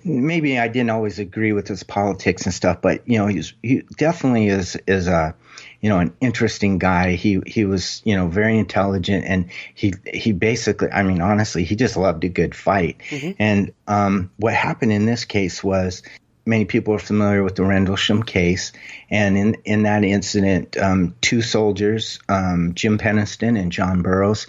[0.04, 3.84] maybe I didn't always agree with his politics and stuff, but you know, he's he
[3.98, 5.36] definitely is is a
[5.82, 7.14] you know an interesting guy.
[7.14, 11.76] He he was you know very intelligent and he he basically I mean honestly he
[11.76, 12.98] just loved a good fight.
[13.10, 13.32] Mm-hmm.
[13.40, 16.02] And um, what happened in this case was
[16.48, 18.72] many people are familiar with the Rendlesham case.
[19.10, 24.48] And in, in that incident, um, two soldiers, um, Jim Penniston and John Burroughs,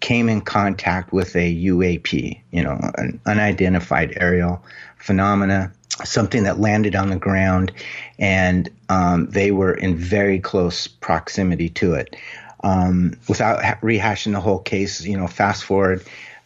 [0.00, 4.62] came in contact with a UAP, you know, an unidentified aerial
[4.98, 5.72] phenomena,
[6.04, 7.72] something that landed on the ground,
[8.18, 12.14] and um, they were in very close proximity to it.
[12.62, 16.04] Um, without rehashing the whole case, you know, fast forward,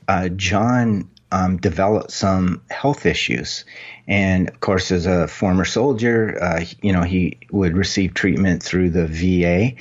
[0.09, 3.65] uh, John um, developed some health issues.
[4.12, 8.90] And of course, as a former soldier, uh, you know, he would receive treatment through
[8.90, 9.75] the VA.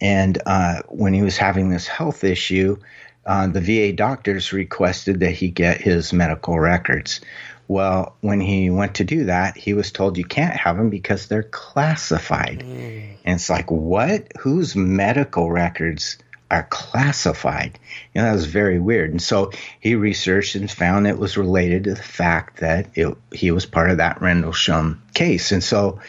[0.00, 2.78] And uh, when he was having this health issue,
[3.26, 7.20] uh, the VA doctors requested that he get his medical records.
[7.68, 11.28] Well, when he went to do that, he was told you can't have them because
[11.28, 12.64] they're classified.
[12.66, 13.16] Mm.
[13.26, 14.32] And it's like, what?
[14.40, 16.16] Whose medical records
[16.50, 17.78] are classified.
[18.14, 19.10] You know, that was very weird.
[19.10, 23.50] And so he researched and found it was related to the fact that it, he
[23.50, 25.52] was part of that Rendlesham case.
[25.52, 26.00] And so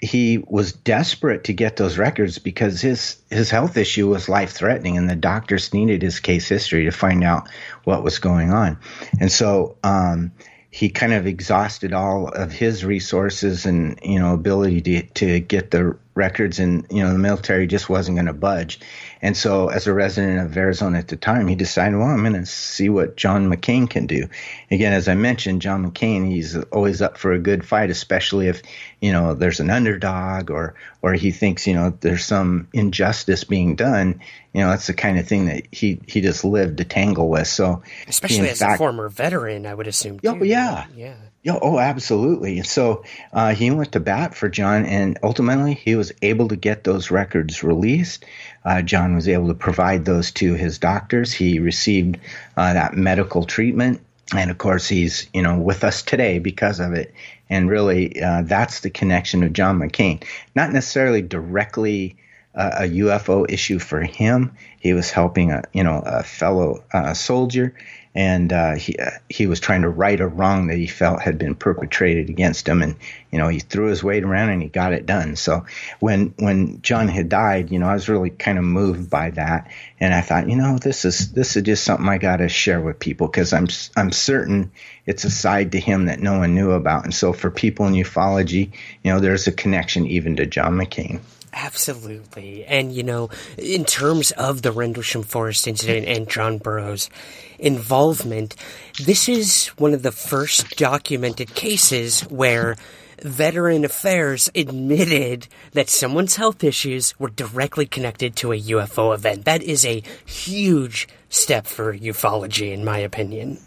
[0.00, 4.96] he was desperate to get those records because his his health issue was life threatening,
[4.96, 7.48] and the doctors needed his case history to find out
[7.84, 8.78] what was going on.
[9.20, 10.32] And so um,
[10.70, 15.70] he kind of exhausted all of his resources and you know ability to to get
[15.70, 18.78] the records, and you know the military just wasn't going to budge.
[19.22, 22.32] And so, as a resident of Arizona at the time, he decided, well, I'm going
[22.34, 24.28] to see what John McCain can do.
[24.70, 28.62] Again, as I mentioned, John McCain, he's always up for a good fight, especially if,
[29.00, 33.76] you know, there's an underdog or, or he thinks, you know, there's some injustice being
[33.76, 34.20] done.
[34.52, 37.46] You know, that's the kind of thing that he, he just lived to tangle with.
[37.46, 40.18] So, especially as fact, a former veteran, I would assume.
[40.18, 40.28] Too.
[40.28, 40.86] Oh, yeah.
[40.94, 41.14] Yeah.
[41.42, 42.62] Yeah, oh, absolutely.
[42.64, 46.84] So uh, he went to bat for John, and ultimately he was able to get
[46.84, 48.26] those records released.
[48.62, 51.32] Uh, John was able to provide those to his doctors.
[51.32, 52.18] He received
[52.58, 54.02] uh, that medical treatment,
[54.36, 57.14] and of course, he's you know with us today because of it.
[57.48, 60.22] And really, uh, that's the connection of John McCain.
[60.54, 62.16] Not necessarily directly
[62.54, 64.56] uh, a UFO issue for him.
[64.78, 67.74] He was helping a you know a fellow uh, soldier
[68.14, 71.38] and uh, he uh, he was trying to right a wrong that he felt had
[71.38, 72.96] been perpetrated against him, and
[73.30, 75.36] you know he threw his weight around and he got it done.
[75.36, 75.64] So
[76.00, 79.70] when when John had died, you know I was really kind of moved by that,
[80.00, 82.80] and I thought, you know, this is this is just something I got to share
[82.80, 84.72] with people because I'm I'm certain
[85.06, 87.94] it's a side to him that no one knew about, and so for people in
[87.94, 88.72] ufology,
[89.04, 91.20] you know, there's a connection even to John McCain.
[91.52, 92.64] Absolutely.
[92.64, 97.10] And, you know, in terms of the Rendlesham Forest incident and John Burroughs'
[97.58, 98.54] involvement,
[99.02, 102.76] this is one of the first documented cases where
[103.22, 109.44] Veteran Affairs admitted that someone's health issues were directly connected to a UFO event.
[109.44, 113.58] That is a huge step for ufology, in my opinion.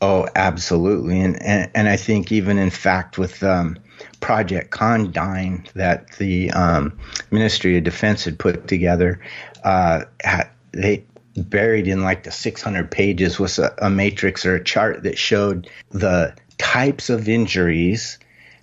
[0.00, 1.20] Oh, absolutely.
[1.20, 3.78] And, and, and I think even in fact with um,
[4.20, 6.98] Project Condign that the um,
[7.30, 9.20] Ministry of Defense had put together,
[9.64, 10.04] uh,
[10.72, 11.04] they
[11.36, 15.70] buried in like the 600 pages was a, a matrix or a chart that showed
[15.90, 18.18] the types of injuries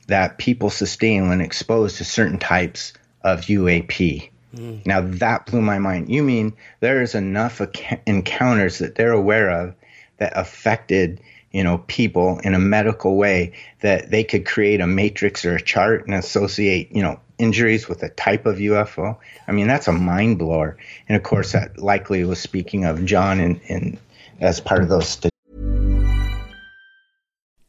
[0.08, 4.30] that people sustain when exposed to certain types of UAP.
[4.56, 4.86] Mm.
[4.86, 6.10] Now that blew my mind.
[6.10, 9.74] You mean there is enough ac- encounters that they're aware of
[10.18, 11.20] that affected
[11.56, 15.62] you know people in a medical way that they could create a matrix or a
[15.62, 19.16] chart and associate you know injuries with a type of UFO.
[19.48, 20.78] I mean that's a mind blower.
[21.08, 23.98] And of course that likely was speaking of John and, in
[24.42, 25.32] as part of those statistics.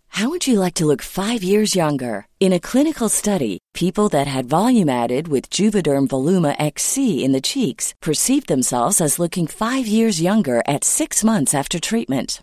[0.09, 2.27] How would you like to look 5 years younger?
[2.41, 7.47] In a clinical study, people that had volume added with Juvederm Voluma XC in the
[7.53, 12.43] cheeks perceived themselves as looking 5 years younger at 6 months after treatment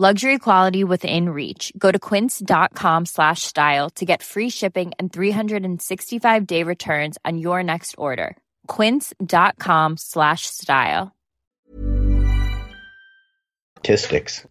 [0.00, 1.74] Luxury quality within reach.
[1.76, 7.62] Go to quince.com slash style to get free shipping and 365 day returns on your
[7.62, 8.34] next order.
[8.66, 11.14] Quince.com slash style.
[13.80, 14.46] Statistics.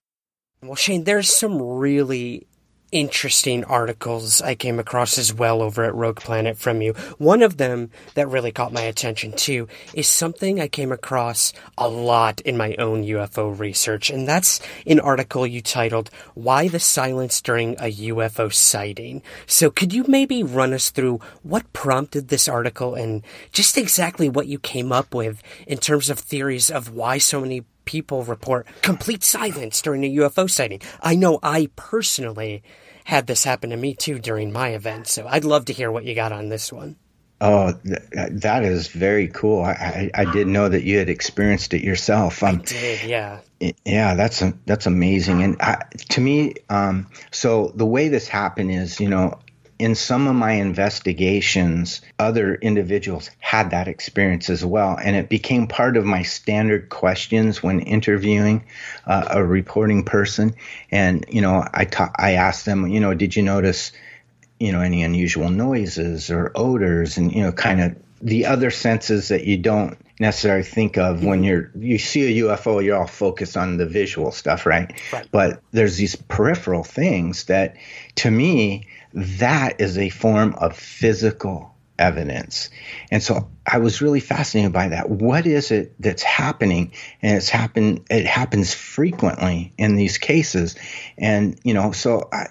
[0.61, 2.45] Well, Shane, there's some really
[2.91, 6.93] interesting articles I came across as well over at Rogue Planet from you.
[7.17, 11.87] One of them that really caught my attention too is something I came across a
[11.87, 17.41] lot in my own UFO research, and that's an article you titled Why the Silence
[17.41, 19.21] During a UFO Sighting.
[19.45, 24.47] So could you maybe run us through what prompted this article and just exactly what
[24.47, 29.23] you came up with in terms of theories of why so many people report complete
[29.23, 30.79] silence during a UFO sighting.
[31.01, 32.61] I know I personally
[33.03, 36.03] had this happen to me too during my event, so I'd love to hear what
[36.05, 36.97] you got on this one.
[37.41, 39.63] Oh, th- that is very cool.
[39.63, 42.43] I, I, I, didn't know that you had experienced it yourself.
[42.43, 43.39] Um, I did, yeah.
[43.85, 45.41] Yeah, that's a, that's amazing.
[45.41, 49.39] And I, to me, um, so the way this happened is, you know,
[49.79, 54.97] in some of my investigations, other individuals had that experience as well.
[55.01, 58.65] And it became part of my standard questions when interviewing
[59.07, 60.53] uh, a reporting person.
[60.91, 63.93] And, you know, I, ta- I asked them, you know, did you notice,
[64.59, 69.29] you know, any unusual noises or odors and, you know, kind of the other senses
[69.29, 73.55] that you don't necessarily think of when you're you see a UFO, you're all focused
[73.55, 74.93] on the visual stuff, right?
[75.13, 75.27] right?
[75.31, 77.77] But there's these peripheral things that,
[78.15, 82.69] to me, that is a form of physical evidence.
[83.11, 85.09] And so I was really fascinated by that.
[85.09, 86.93] What is it that's happening?
[87.21, 90.75] And it's happened it happens frequently in these cases.
[91.17, 92.47] And you know, so I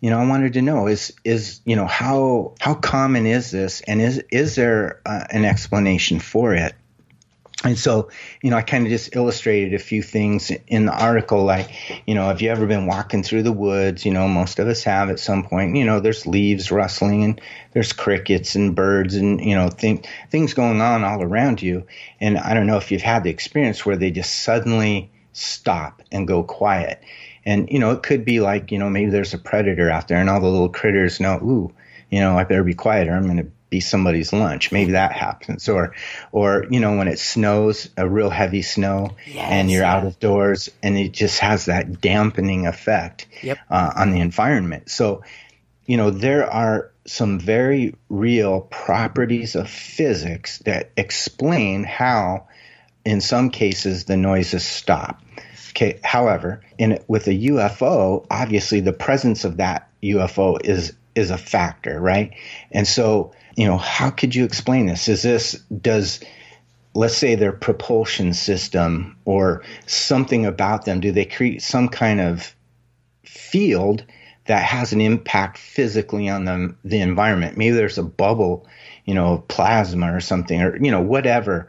[0.00, 3.82] you know, I wanted to know is is you know how how common is this,
[3.82, 6.74] and is is there uh, an explanation for it?
[7.62, 8.08] And so,
[8.40, 11.68] you know, I kind of just illustrated a few things in the article, like,
[12.06, 14.06] you know, have you ever been walking through the woods?
[14.06, 15.76] You know, most of us have at some point.
[15.76, 17.40] You know, there's leaves rustling and
[17.72, 21.86] there's crickets and birds and you know thing, things going on all around you.
[22.18, 26.26] And I don't know if you've had the experience where they just suddenly stop and
[26.26, 27.02] go quiet.
[27.44, 30.18] And you know, it could be like, you know, maybe there's a predator out there
[30.18, 31.74] and all the little critters know, ooh,
[32.08, 34.72] you know, I better be quiet or I'm going to be somebody's lunch.
[34.72, 35.68] Maybe that happens.
[35.68, 35.94] Or,
[36.32, 39.94] or, you know, when it snows, a real heavy snow yes, and you're yeah.
[39.94, 43.58] out of doors and it just has that dampening effect yep.
[43.70, 44.90] uh, on the environment.
[44.90, 45.22] So,
[45.86, 52.48] you know, there are some very real properties of physics that explain how,
[53.04, 55.22] in some cases, the noises stop.
[55.70, 56.00] Okay.
[56.04, 62.00] However, in with a UFO, obviously the presence of that UFO is is a factor,
[62.00, 62.34] right?
[62.70, 65.06] And so you know, how could you explain this?
[65.06, 65.52] Is this,
[65.82, 66.20] does,
[66.94, 72.54] let's say their propulsion system or something about them, do they create some kind of
[73.22, 74.02] field
[74.46, 77.58] that has an impact physically on the, the environment?
[77.58, 78.66] Maybe there's a bubble,
[79.04, 81.68] you know, of plasma or something, or, you know, whatever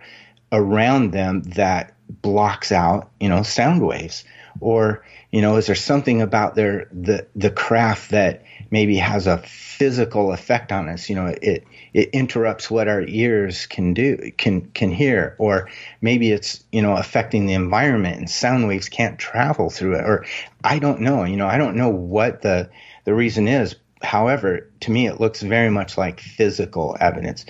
[0.53, 4.23] around them that blocks out, you know, sound waves.
[4.61, 9.37] Or, you know, is there something about their, the, the craft that maybe has a
[9.39, 11.09] physical effect on us.
[11.09, 15.69] You know, it it interrupts what our ears can do can can hear, or
[16.01, 20.05] maybe it's you know affecting the environment and sound waves can't travel through it.
[20.05, 20.25] Or
[20.63, 21.25] I don't know.
[21.25, 22.69] You know, I don't know what the
[23.03, 23.75] the reason is.
[24.01, 27.45] However, to me, it looks very much like physical evidence.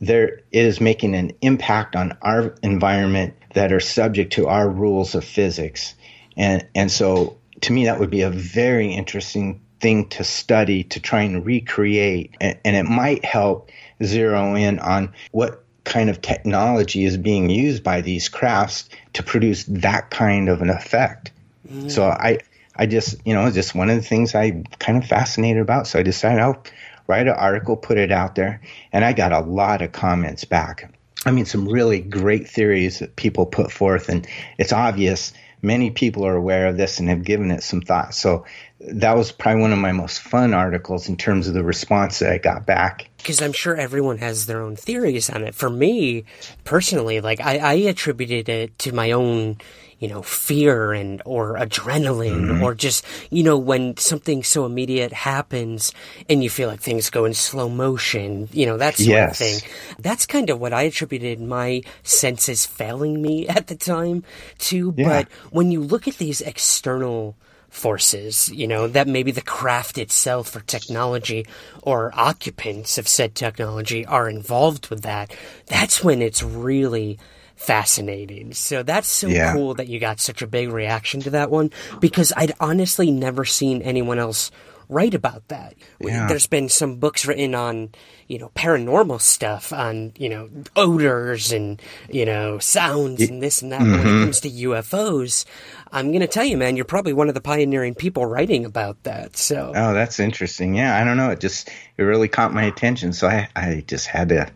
[0.00, 5.24] There is making an impact on our environment that are subject to our rules of
[5.24, 5.94] physics,
[6.36, 11.00] and and so to me that would be a very interesting thing to study to
[11.00, 12.34] try and recreate.
[12.40, 13.70] And, and it might help
[14.02, 19.64] zero in on what kind of technology is being used by these crafts to produce
[19.64, 21.32] that kind of an effect.
[21.68, 21.90] Mm.
[21.90, 22.38] So I,
[22.76, 25.86] I just, you know, just one of the things I kind of fascinated about.
[25.86, 26.62] So I decided I'll
[27.08, 28.62] write an article, put it out there,
[28.92, 30.94] and I got a lot of comments back.
[31.26, 34.26] I mean, some really great theories that people put forth, and
[34.58, 35.32] it's obvious
[35.62, 38.14] many people are aware of this and have given it some thought.
[38.14, 38.44] So
[38.80, 42.32] that was probably one of my most fun articles in terms of the response that
[42.32, 43.08] I got back.
[43.22, 45.54] Because I'm sure everyone has their own theories on it.
[45.54, 46.24] For me,
[46.64, 49.58] personally, like I, I attributed it to my own,
[49.98, 52.62] you know, fear and or adrenaline mm-hmm.
[52.62, 55.92] or just, you know, when something so immediate happens
[56.28, 59.30] and you feel like things go in slow motion, you know, that sort yes.
[59.30, 59.70] of thing.
[60.00, 64.24] That's kind of what I attributed my senses failing me at the time
[64.58, 64.92] to.
[64.96, 65.08] Yeah.
[65.08, 67.36] But when you look at these external
[67.72, 71.46] forces, you know, that maybe the craft itself or technology
[71.82, 75.34] or occupants of said technology are involved with that,
[75.66, 77.18] that's when it's really
[77.56, 78.52] fascinating.
[78.52, 79.54] So that's so yeah.
[79.54, 83.46] cool that you got such a big reaction to that one because I'd honestly never
[83.46, 84.50] seen anyone else
[84.92, 85.74] write about that.
[86.00, 86.26] Yeah.
[86.26, 87.90] There's been some books written on,
[88.28, 91.80] you know, paranormal stuff, on, you know, odors and,
[92.10, 93.80] you know, sounds and this and that.
[93.80, 93.90] Mm-hmm.
[93.90, 94.22] When it mm-hmm.
[94.24, 95.44] comes to UFOs,
[95.90, 99.02] I'm going to tell you, man, you're probably one of the pioneering people writing about
[99.04, 99.36] that.
[99.36, 100.74] So, oh, that's interesting.
[100.74, 101.30] Yeah, I don't know.
[101.30, 103.12] It just, it really caught my attention.
[103.12, 104.50] So I, I just had to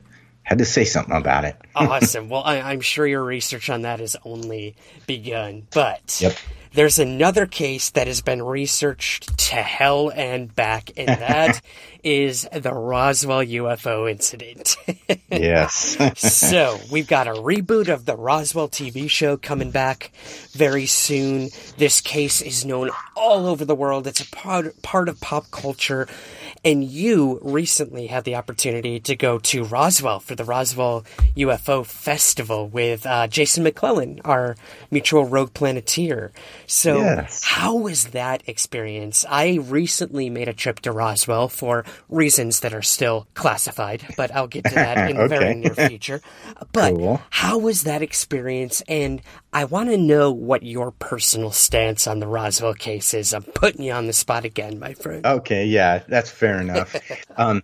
[0.46, 1.60] had to say something about it.
[1.74, 2.28] awesome.
[2.28, 5.66] Well, I, am sure your research on that has only begun.
[5.72, 6.36] But yep.
[6.76, 11.62] There's another case that has been researched to hell and back, and that
[12.04, 14.76] is the Roswell UFO incident.
[15.30, 15.96] yes.
[16.20, 20.12] so we've got a reboot of the Roswell TV show coming back
[20.52, 21.48] very soon.
[21.78, 24.06] This case is known all over the world.
[24.06, 26.06] It's a part, part of pop culture.
[26.66, 31.04] And you recently had the opportunity to go to Roswell for the Roswell
[31.36, 34.56] UFO Festival with uh, Jason McClelland, our
[34.90, 36.32] mutual rogue planeteer.
[36.66, 37.44] So, yes.
[37.44, 39.24] how was that experience?
[39.28, 44.48] I recently made a trip to Roswell for reasons that are still classified, but I'll
[44.48, 46.20] get to that in the very near future.
[46.72, 47.22] But cool.
[47.30, 48.82] how was that experience?
[48.88, 53.32] And I want to know what your personal stance on the Roswell case is.
[53.32, 55.24] I'm putting you on the spot again, my friend.
[55.24, 56.96] Okay, yeah, that's fair fair enough.
[57.36, 57.62] um,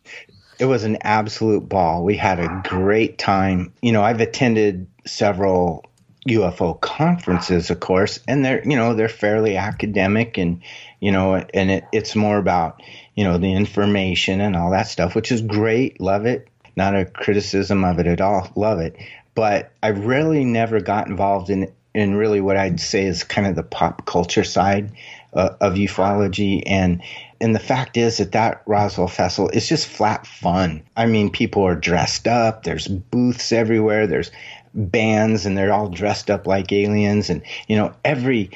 [0.58, 2.04] it was an absolute ball.
[2.04, 3.72] We had a great time.
[3.82, 5.84] You know, I've attended several
[6.28, 10.62] UFO conferences, of course, and they're you know they're fairly academic and
[11.00, 12.80] you know and it, it's more about
[13.16, 16.00] you know the information and all that stuff, which is great.
[16.00, 16.48] Love it.
[16.76, 18.50] Not a criticism of it at all.
[18.54, 18.96] Love it.
[19.34, 23.54] But I really never got involved in in really what I'd say is kind of
[23.54, 24.92] the pop culture side
[25.34, 27.02] uh, of ufology and
[27.42, 30.82] and the fact is that that Roswell Festival is just flat fun.
[30.96, 32.62] I mean, people are dressed up.
[32.62, 34.06] There's booths everywhere.
[34.06, 34.30] There's
[34.74, 38.50] bands and they're all dressed up like aliens and you know every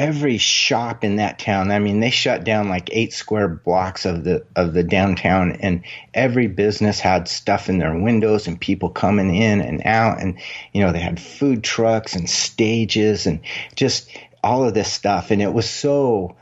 [0.00, 1.70] every shop in that town.
[1.70, 5.84] I mean, they shut down like eight square blocks of the of the downtown, and
[6.14, 10.38] every business had stuff in their windows and people coming in and out, and
[10.72, 13.40] you know they had food trucks and stages and
[13.76, 14.10] just
[14.42, 16.34] all of this stuff, and it was so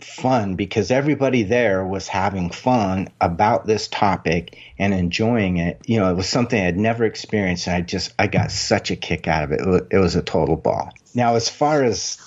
[0.00, 5.80] fun because everybody there was having fun about this topic and enjoying it.
[5.86, 7.66] You know, it was something I'd never experienced.
[7.66, 9.60] And I just, I got such a kick out of it.
[9.90, 10.92] It was, a total ball.
[11.14, 12.18] Now, as far as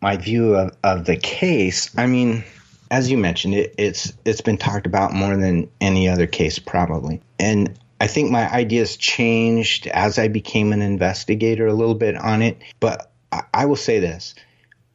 [0.00, 2.44] my view of, of the case, I mean,
[2.90, 7.20] as you mentioned, it, it's it's been talked about more than any other case probably,
[7.38, 12.42] and I think my ideas changed as I became an investigator a little bit on
[12.42, 12.58] it.
[12.80, 14.34] But I, I will say this: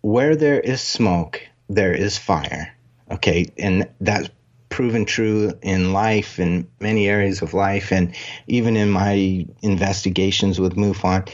[0.01, 1.41] where there is smoke,
[1.75, 2.75] there is fire.
[3.11, 4.29] Okay, and that's
[4.69, 8.15] proven true in life in many areas of life and
[8.47, 11.29] even in my investigations with MUFON.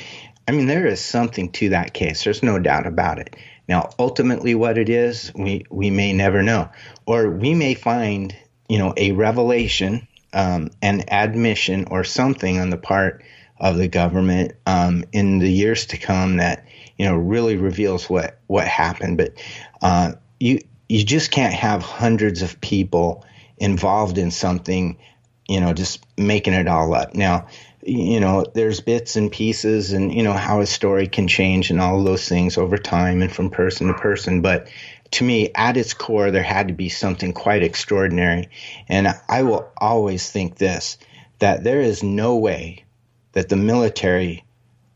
[0.45, 2.23] I mean, there is something to that case.
[2.23, 3.35] There's no doubt about it.
[3.69, 6.69] Now, ultimately, what it is, we, we may never know.
[7.05, 8.35] Or we may find,
[8.67, 13.23] you know, a revelation, um, an admission, or something on the part
[13.59, 16.65] of the government um, in the years to come that,
[16.97, 19.17] you know, really reveals what, what happened.
[19.17, 19.33] But
[19.81, 23.25] uh, you, you just can't have hundreds of people
[23.57, 24.97] involved in something,
[25.47, 27.13] you know, just making it all up.
[27.13, 27.47] Now,
[27.83, 31.79] you know, there's bits and pieces and, you know, how a story can change and
[31.79, 34.41] all those things over time and from person to person.
[34.41, 34.67] But
[35.11, 38.49] to me, at its core, there had to be something quite extraordinary.
[38.87, 40.97] And I will always think this
[41.39, 42.83] that there is no way
[43.31, 44.43] that the military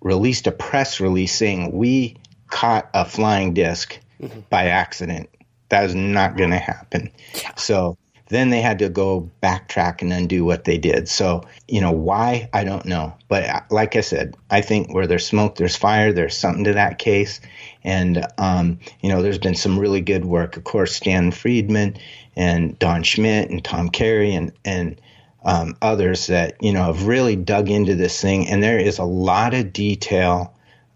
[0.01, 2.17] released a press release saying we
[2.47, 4.39] caught a flying disk mm-hmm.
[4.49, 5.29] by accident.
[5.69, 7.11] That is not going to happen.
[7.35, 7.55] Yeah.
[7.55, 7.97] So
[8.29, 11.07] then they had to go backtrack and undo what they did.
[11.09, 12.49] So, you know, why?
[12.53, 13.13] I don't know.
[13.27, 16.13] But uh, like I said, I think where there's smoke, there's fire.
[16.13, 17.41] There's something to that case.
[17.83, 20.57] And, um, you know, there's been some really good work.
[20.57, 21.97] Of course, Stan Friedman
[22.35, 24.99] and Don Schmitt and Tom Carey and, and,
[25.43, 28.47] um, others that, you know, have really dug into this thing.
[28.47, 30.52] And there is a lot of detail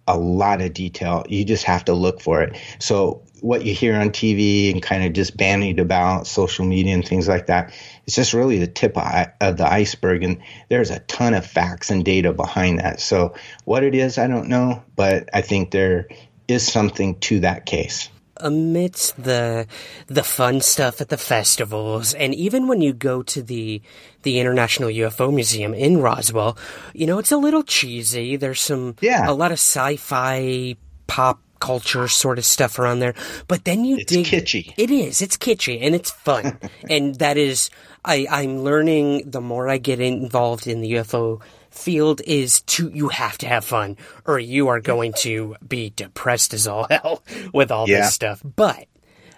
[0.08, 1.26] a lot of detail.
[1.28, 2.56] You just have to look for it.
[2.80, 7.08] So what you hear on TV and kind of just bandied about social media and
[7.08, 7.74] things like that,
[8.06, 10.24] it's just really the tip of the iceberg.
[10.24, 10.40] And
[10.70, 13.00] there's a ton of facts and data behind that.
[13.00, 13.36] So
[13.66, 16.08] what it is, I don't know, but I think there
[16.48, 19.68] is something to that case amidst the
[20.08, 23.82] the fun stuff at the festivals and even when you go to the
[24.24, 26.58] the International UFO Museum in Roswell,
[26.94, 28.36] you know, it's a little cheesy.
[28.36, 29.30] There's some yeah.
[29.30, 30.76] a lot of sci-fi
[31.08, 33.16] pop culture sort of stuff around there.
[33.48, 34.74] But then you it's dig kitschy.
[34.78, 35.22] It is.
[35.22, 36.60] It's kitschy and it's fun.
[36.90, 37.70] and that is
[38.06, 41.42] I, I'm learning the more I get involved in the UFO
[41.78, 46.54] field is to you have to have fun or you are going to be depressed
[46.54, 47.24] as all hell
[47.54, 48.02] with all yeah.
[48.02, 48.42] this stuff.
[48.44, 48.88] But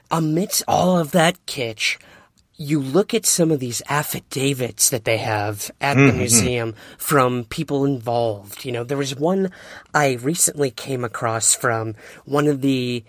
[0.09, 1.97] amidst all of that kitsch,
[2.55, 6.07] you look at some of these affidavits that they have at mm-hmm.
[6.07, 8.65] the museum from people involved.
[8.65, 9.51] You know, there was one
[9.93, 13.03] I recently came across from one of the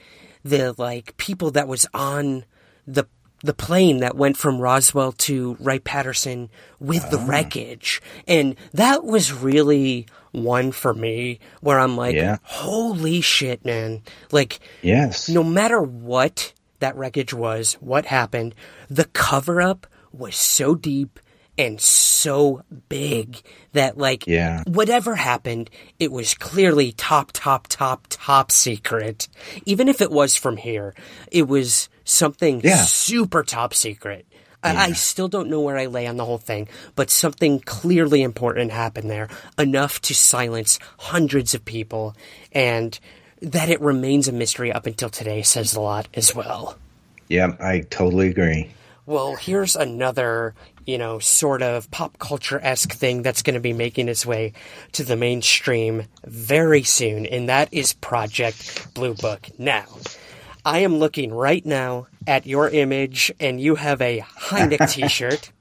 [0.45, 2.45] the like people that was on
[2.87, 3.07] the
[3.43, 7.26] the plane that went from Roswell to Wright Patterson with the ah.
[7.26, 8.03] wreckage.
[8.26, 12.38] And that was really one for me where I'm like, yeah.
[12.43, 14.03] holy shit, man.
[14.30, 15.28] Like, yes.
[15.28, 18.55] no matter what that wreckage was, what happened,
[18.88, 21.18] the cover up was so deep
[21.59, 24.62] and so big that like yeah.
[24.66, 25.68] whatever happened
[25.99, 29.28] it was clearly top top top top secret
[29.66, 30.95] even if it was from here
[31.30, 32.77] it was something yeah.
[32.77, 34.27] super top secret
[34.65, 34.73] yeah.
[34.73, 38.23] I, I still don't know where I lay on the whole thing, but something clearly
[38.23, 42.15] important happened there, enough to silence hundreds of people,
[42.53, 42.99] and
[43.41, 46.77] that it remains a mystery up until today says a lot as well.
[47.29, 48.71] Yeah, I totally agree.
[49.07, 50.55] Well, here's another,
[50.87, 54.53] you know, sort of pop culture esque thing that's going to be making its way
[54.93, 59.49] to the mainstream very soon, and that is Project Blue Book.
[59.59, 59.87] Now,
[60.65, 65.53] I am looking right now at your image, and you have a Hynek t shirt.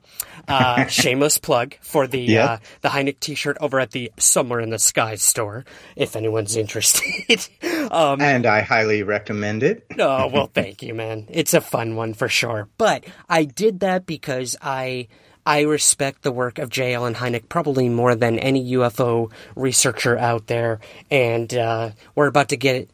[0.47, 2.49] Uh, shameless plug for the yep.
[2.49, 5.63] uh, the Hynek T-shirt over at the Somewhere in the Sky store,
[5.95, 7.47] if anyone's interested.
[7.91, 9.85] um, and I highly recommend it.
[9.99, 11.27] oh well, thank you, man.
[11.29, 12.67] It's a fun one for sure.
[12.79, 15.07] But I did that because I.
[15.45, 16.93] I respect the work of J.
[16.93, 20.79] Allen Hynek probably more than any UFO researcher out there,
[21.09, 22.91] and uh, we're about to get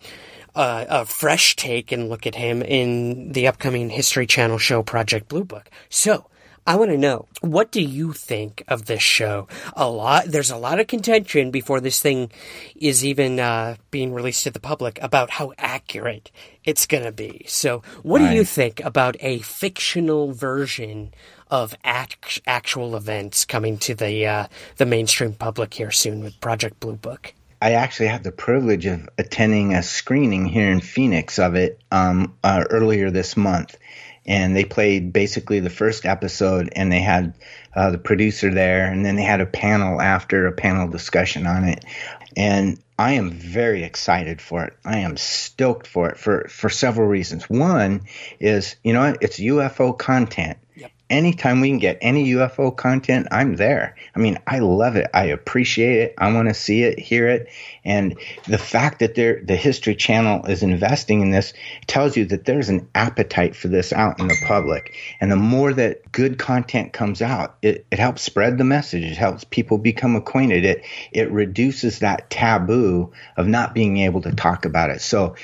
[0.55, 5.27] uh, a fresh take and look at him in the upcoming History Channel show Project
[5.27, 5.69] Blue Book.
[5.89, 6.27] So
[6.67, 9.47] I want to know what do you think of this show?
[9.73, 10.25] A lot.
[10.25, 12.31] There's a lot of contention before this thing
[12.75, 16.31] is even uh, being released to the public about how accurate
[16.63, 17.45] it's going to be.
[17.47, 18.29] So, what right.
[18.29, 21.13] do you think about a fictional version
[21.51, 24.47] of act- actual events coming to the uh,
[24.77, 27.35] the mainstream public here soon with Project Blue Book?
[27.65, 32.35] I actually had the privilege of attending a screening here in Phoenix of it um,
[32.43, 33.75] uh, earlier this month.
[34.23, 37.33] And they played basically the first episode, and they had
[37.75, 41.63] uh, the producer there, and then they had a panel after a panel discussion on
[41.63, 41.83] it.
[42.37, 44.77] And I am very excited for it.
[44.85, 47.49] I am stoked for it for, for several reasons.
[47.49, 48.01] One
[48.39, 50.59] is, you know, it's UFO content.
[50.75, 53.95] Yep anytime we can get any UFO content, I'm there.
[54.15, 55.07] I mean, I love it.
[55.13, 56.15] I appreciate it.
[56.17, 57.49] I want to see it, hear it.
[57.83, 61.53] And the fact that the History Channel is investing in this
[61.87, 64.95] tells you that there's an appetite for this out in the public.
[65.19, 69.03] And the more that good content comes out, it, it helps spread the message.
[69.03, 70.65] It helps people become acquainted.
[70.65, 75.01] It, it reduces that taboo of not being able to talk about it.
[75.01, 75.35] So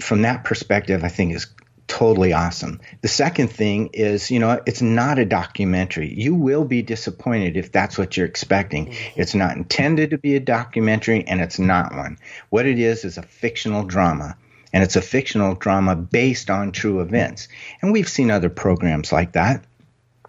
[0.00, 1.46] from that perspective, I think is
[1.88, 2.80] totally awesome.
[3.00, 6.12] The second thing is, you know, it's not a documentary.
[6.14, 8.86] You will be disappointed if that's what you're expecting.
[8.86, 9.20] Mm-hmm.
[9.20, 12.18] It's not intended to be a documentary and it's not one.
[12.50, 14.36] What it is is a fictional drama.
[14.72, 17.48] And it's a fictional drama based on true events.
[17.80, 19.64] And we've seen other programs like that.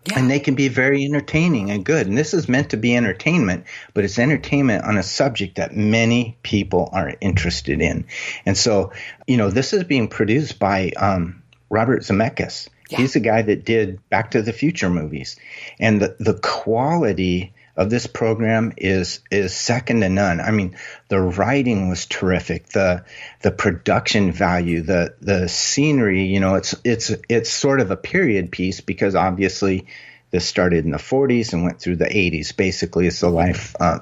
[0.07, 0.20] Yeah.
[0.20, 2.07] And they can be very entertaining and good.
[2.07, 6.38] And this is meant to be entertainment, but it's entertainment on a subject that many
[6.41, 8.05] people are interested in.
[8.45, 8.93] And so,
[9.28, 11.39] you know, this is being produced by um,
[11.70, 12.70] Robert Zemeckis.
[12.89, 12.99] Yeah.
[12.99, 15.38] He's the guy that did Back to the Future movies,
[15.80, 20.41] and the the quality of this program is is second to none.
[20.41, 20.76] I mean,
[21.07, 22.67] the writing was terrific.
[22.67, 23.05] The
[23.41, 26.26] the production value, the the scenery.
[26.26, 29.88] You know, it's it's it's sort of a period piece because obviously
[30.32, 32.55] this started in the 40s and went through the 80s.
[32.55, 33.99] Basically, it's the life uh,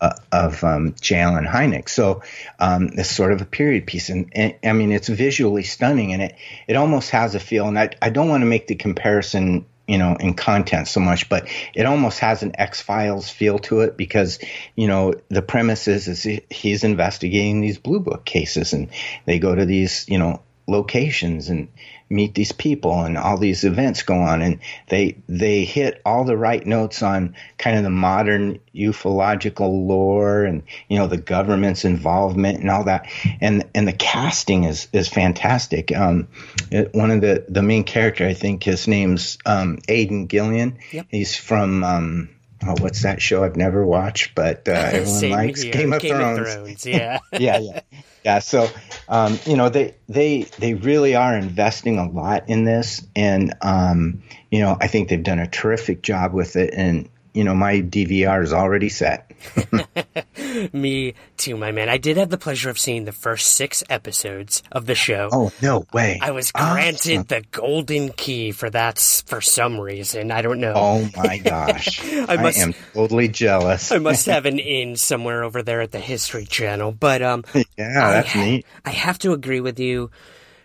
[0.00, 1.20] uh, of um, J.
[1.20, 1.88] Allen Hynek.
[1.88, 2.22] So
[2.58, 6.22] um, it's sort of a period piece, and, and, I mean it's visually stunning, and
[6.22, 6.36] it
[6.66, 7.68] it almost has a feel.
[7.68, 9.66] And I I don't want to make the comparison.
[9.90, 13.80] You know, in content so much, but it almost has an X Files feel to
[13.80, 14.38] it because,
[14.76, 18.90] you know, the premise is, is he's investigating these blue book cases and
[19.24, 21.68] they go to these, you know, locations and
[22.10, 24.42] meet these people and all these events go on.
[24.42, 30.44] And they they hit all the right notes on kind of the modern ufological lore
[30.44, 33.06] and you know the government's involvement and all that.
[33.40, 35.94] And and the casting is is fantastic.
[35.94, 36.28] Um,
[36.70, 41.06] it, one of the the main character I think his name's um, Aidan Gillen yep.
[41.10, 42.28] he's from um,
[42.66, 46.38] Oh, what's that show I've never watched, but uh, everyone likes Game, of, Game Thrones.
[46.40, 46.86] of Thrones.
[46.86, 47.80] Yeah, yeah, yeah.
[48.24, 48.68] Yeah, so
[49.08, 54.22] um, you know they they they really are investing a lot in this, and um,
[54.50, 57.80] you know I think they've done a terrific job with it, and you know, my
[57.80, 59.30] DVR is already set.
[60.72, 61.88] Me too, my man.
[61.88, 65.28] I did have the pleasure of seeing the first six episodes of the show.
[65.32, 66.18] Oh, no way.
[66.22, 67.26] I was granted awesome.
[67.28, 70.30] the golden key for that for some reason.
[70.30, 70.72] I don't know.
[70.76, 72.00] Oh my gosh.
[72.28, 73.92] I, must, I am totally jealous.
[73.92, 76.92] I must have an in somewhere over there at the History Channel.
[76.92, 78.66] But um Yeah, that's I, neat.
[78.84, 80.10] I have to agree with you,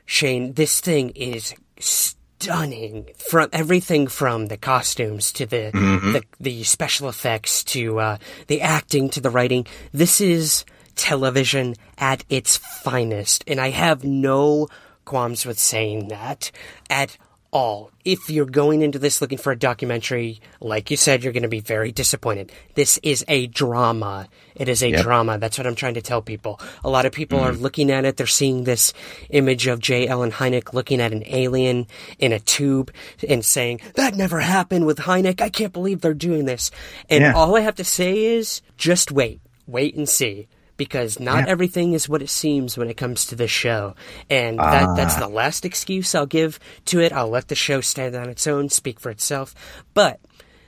[0.06, 0.54] Shane.
[0.54, 6.12] This thing is st- stunning from everything from the costumes to the mm-hmm.
[6.14, 8.18] the, the, special effects to uh,
[8.48, 9.66] the acting to the writing.
[9.94, 10.66] This is
[10.96, 14.68] television at its finest, and I have no
[15.06, 16.52] qualms with saying that
[16.90, 17.18] at
[17.54, 17.92] all.
[18.04, 21.50] If you're going into this looking for a documentary, like you said, you're going to
[21.50, 22.52] be very disappointed.
[22.74, 24.28] This is a drama.
[24.56, 25.04] It is a yep.
[25.04, 25.38] drama.
[25.38, 26.60] That's what I'm trying to tell people.
[26.84, 27.44] A lot of people mm.
[27.44, 28.18] are looking at it.
[28.18, 28.92] They're seeing this
[29.30, 30.08] image of J.
[30.08, 31.88] Allen Hynek looking at an alien
[32.20, 32.92] in a tube
[33.30, 35.40] and saying, that never happened with Hynek.
[35.40, 36.72] I can't believe they're doing this.
[37.10, 37.34] And yeah.
[37.34, 39.40] all I have to say is just wait.
[39.66, 41.52] Wait and see because not yeah.
[41.52, 43.96] everything is what it seems when it comes to this show.
[44.30, 44.94] And that, uh.
[44.96, 47.12] that's the last excuse I'll give to it.
[47.12, 49.54] I'll let the show stand on its own, speak for itself.
[49.94, 50.20] But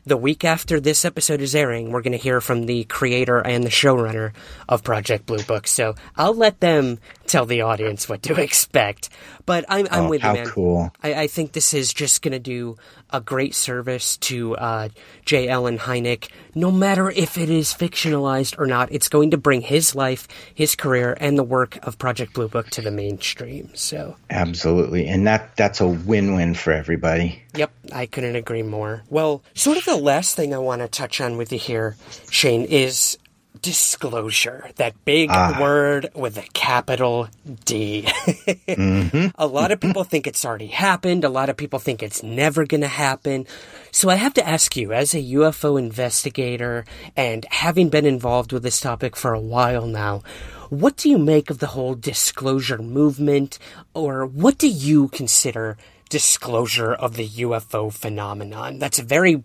[0.05, 3.63] the week after this episode is airing, we're going to hear from the creator and
[3.63, 4.33] the showrunner
[4.69, 5.65] of Project Blue Book.
[5.65, 9.09] So I'll let them tell the audience what to expect.
[9.45, 10.47] But I'm, I'm oh, with you, man.
[10.47, 10.91] cool.
[11.03, 12.77] I, I, think this is just going to do
[13.11, 14.89] a great service to uh,
[15.25, 15.47] J.
[15.49, 16.29] Allen Hynek.
[16.55, 20.75] No matter if it is fictionalized or not, it's going to bring his life, his
[20.75, 23.69] career, and the work of Project Blue Book to the mainstream.
[23.75, 27.43] So absolutely, and that that's a win-win for everybody.
[27.55, 29.03] Yep, I couldn't agree more.
[29.09, 31.95] Well, sort of the last thing I want to touch on with you here,
[32.29, 33.17] Shane, is
[33.65, 35.57] disclosure, that big ah.
[35.59, 37.27] word with a capital
[37.65, 38.03] D.
[38.05, 39.27] mm-hmm.
[39.39, 41.23] A lot of people think it's already happened.
[41.23, 43.47] A lot of people think it's never going to happen.
[43.89, 46.85] So I have to ask you, as a UFO investigator
[47.17, 50.21] and having been involved with this topic for a while now,
[50.69, 53.57] what do you make of the whole disclosure movement,
[53.95, 55.75] or what do you consider
[56.09, 58.79] disclosure of the UFO phenomenon?
[58.79, 59.43] That's a very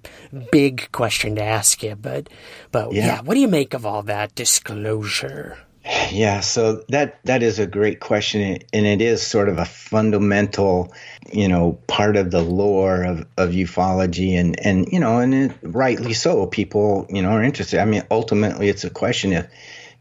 [0.52, 2.28] big question to ask you, but
[2.72, 5.58] but yeah, yeah what do you make of all that disclosure?
[6.10, 10.92] Yeah, so that that is a great question, and it is sort of a fundamental,
[11.32, 15.52] you know, part of the lore of, of ufology, and and you know, and it,
[15.62, 16.46] rightly so.
[16.46, 17.80] People, you know, are interested.
[17.80, 19.46] I mean, ultimately, it's a question if,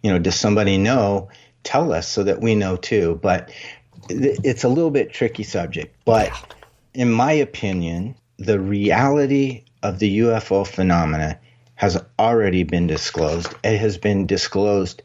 [0.03, 1.29] you know, does somebody know?
[1.63, 3.19] Tell us so that we know too.
[3.21, 3.51] But
[4.09, 5.95] it's a little bit tricky subject.
[6.05, 6.31] But
[6.93, 11.39] in my opinion, the reality of the UFO phenomena
[11.75, 13.53] has already been disclosed.
[13.63, 15.01] It has been disclosed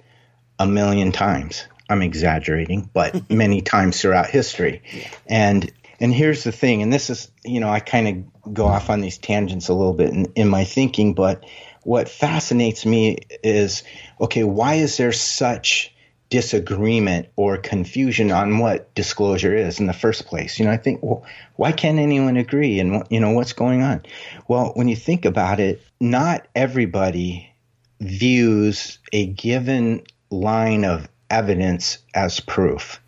[0.59, 1.67] a million times.
[1.89, 4.83] I'm exaggerating, but many times throughout history.
[5.27, 8.91] And and here's the thing, and this is, you know, I kind of go off
[8.91, 11.45] on these tangents a little bit in, in my thinking, but
[11.85, 13.85] what fascinates me is
[14.21, 15.94] okay, why is there such
[16.35, 20.59] disagreement or confusion on what disclosure is in the first place.
[20.59, 21.25] You know, I think, well,
[21.55, 22.81] why can't anyone agree?
[22.81, 24.03] And, you know, what's going on?
[24.49, 27.55] Well, when you think about it, not everybody
[28.01, 33.01] views a given line of evidence as proof.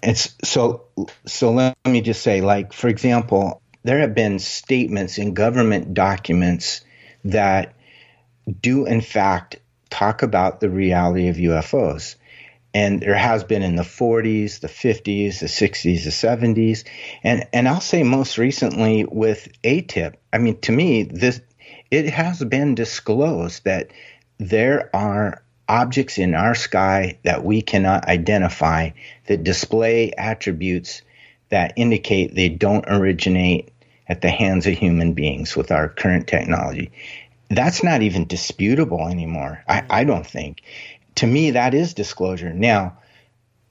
[0.00, 0.84] It's so,
[1.26, 6.82] so let me just say, like, for example, there have been statements in government documents
[7.24, 7.74] that
[8.60, 9.56] do, in fact,
[9.90, 12.14] talk about the reality of UFOs
[12.78, 16.84] and there has been in the 40s, the 50s, the 60s, the 70s,
[17.24, 20.14] and and I'll say most recently with AATIP.
[20.32, 21.40] I mean, to me, this
[21.90, 23.90] it has been disclosed that
[24.38, 28.90] there are objects in our sky that we cannot identify
[29.26, 31.02] that display attributes
[31.48, 33.70] that indicate they don't originate
[34.06, 36.92] at the hands of human beings with our current technology.
[37.50, 39.64] That's not even disputable anymore.
[39.66, 40.62] I, I don't think
[41.18, 42.52] to me, that is disclosure.
[42.52, 42.98] Now,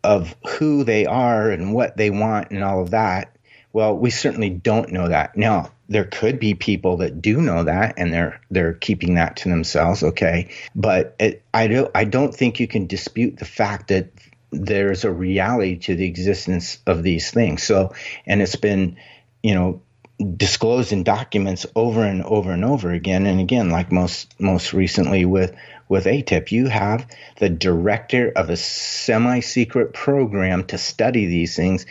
[0.03, 3.35] of who they are and what they want and all of that,
[3.73, 5.35] well, we certainly don't know that.
[5.35, 9.49] Now, there could be people that do know that and they're they're keeping that to
[9.49, 10.49] themselves, okay?
[10.75, 14.11] But it, I don't I don't think you can dispute the fact that
[14.51, 17.63] there's a reality to the existence of these things.
[17.63, 17.93] So,
[18.25, 18.97] and it's been,
[19.43, 19.81] you know,
[20.35, 25.25] disclosed in documents over and over and over again and again like most most recently
[25.25, 25.55] with
[25.89, 27.07] with AATIP, you have
[27.37, 31.85] the director of a semi secret program to study these things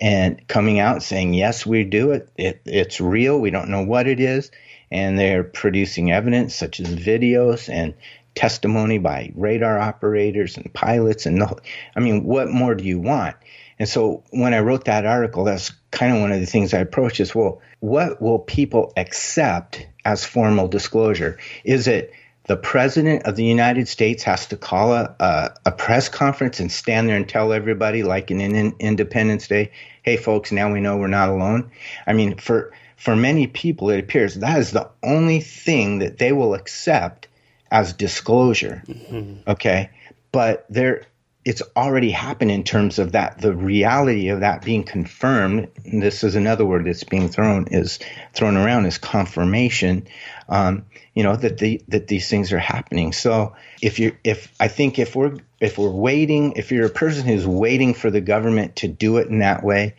[0.00, 2.28] and coming out saying, yes, we do it.
[2.36, 2.62] it.
[2.64, 3.40] It's real.
[3.40, 4.50] We don't know what it is.
[4.90, 7.94] And they're producing evidence such as videos and
[8.34, 11.26] testimony by radar operators and pilots.
[11.26, 11.60] And the,
[11.94, 13.36] I mean, what more do you want?
[13.78, 16.78] And so when I wrote that article, that's kind of one of the things I
[16.78, 21.38] approached is, well, what will people accept as formal disclosure?
[21.64, 22.12] Is it
[22.44, 26.72] the president of the United States has to call a, a, a, press conference and
[26.72, 29.70] stand there and tell everybody, like in, in Independence Day,
[30.02, 31.70] hey, folks, now we know we're not alone.
[32.06, 36.32] I mean, for, for many people, it appears that is the only thing that they
[36.32, 37.28] will accept
[37.70, 38.82] as disclosure.
[38.86, 39.48] Mm-hmm.
[39.48, 39.90] Okay.
[40.32, 41.04] But there,
[41.50, 45.66] it's already happened in terms of that the reality of that being confirmed.
[45.84, 47.98] This is another word that's being thrown is
[48.34, 50.06] thrown around is confirmation
[50.48, 53.12] um, you know that the that these things are happening.
[53.12, 57.26] So if you if i think if we're if we're waiting if you're a person
[57.26, 59.96] who's waiting for the government to do it in that way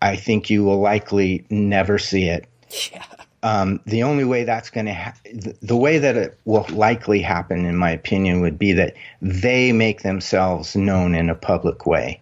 [0.00, 2.46] i think you will likely never see it.
[2.92, 5.16] Yeah um, the only way that's going to ha-
[5.60, 10.02] the way that it will likely happen, in my opinion, would be that they make
[10.02, 12.20] themselves known in a public way.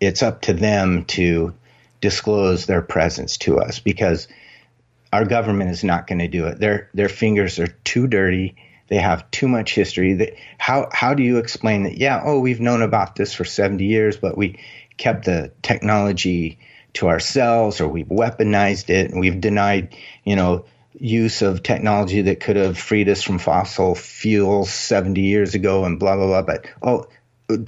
[0.00, 1.54] It's up to them to
[2.00, 4.28] disclose their presence to us because
[5.12, 6.58] our government is not going to do it.
[6.58, 8.56] Their their fingers are too dirty.
[8.88, 10.14] They have too much history.
[10.14, 11.98] That, how how do you explain that?
[11.98, 14.60] Yeah, oh, we've known about this for 70 years, but we
[14.96, 16.58] kept the technology
[16.94, 20.64] to ourselves or we've weaponized it and we've denied, you know,
[20.94, 25.98] use of technology that could have freed us from fossil fuels 70 years ago and
[25.98, 27.06] blah blah blah but oh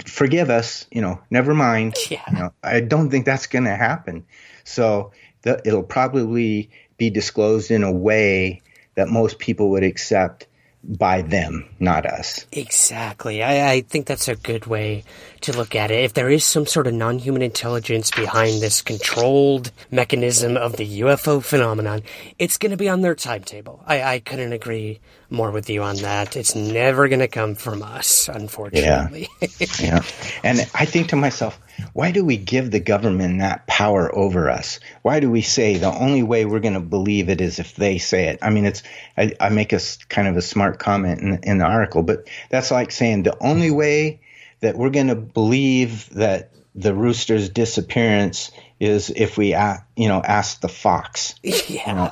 [0.05, 2.21] forgive us you know never mind yeah.
[2.31, 4.25] you know, i don't think that's going to happen
[4.63, 5.11] so
[5.41, 8.61] the, it'll probably be disclosed in a way
[8.95, 10.47] that most people would accept
[10.87, 12.45] by them, not us.
[12.51, 13.43] Exactly.
[13.43, 15.03] I, I, think that's a good way
[15.45, 16.03] to look at it.
[16.03, 21.01] If there is some sort of non human intelligence behind this controlled mechanism of the
[21.01, 22.03] UFO phenomenon,
[22.37, 23.83] it's going to be on their timetable.
[23.85, 26.35] I, I couldn't agree more with you on that.
[26.35, 29.27] It's never going to come from us, unfortunately.
[29.41, 29.67] Yeah.
[29.79, 30.01] yeah.
[30.43, 31.59] And I think to myself,
[31.93, 34.79] why do we give the government that power over us?
[35.01, 37.97] Why do we say the only way we're going to believe it is if they
[37.97, 38.39] say it?
[38.41, 38.83] I mean, it's
[39.17, 39.79] I, I make a
[40.09, 43.71] kind of a smart comment in, in the article, but that's like saying the only
[43.71, 44.21] way
[44.61, 49.49] that we're going to believe that the rooster's disappearance is if we,
[49.95, 51.35] you know, ask the fox.
[51.43, 51.89] Yeah.
[51.89, 52.11] You know,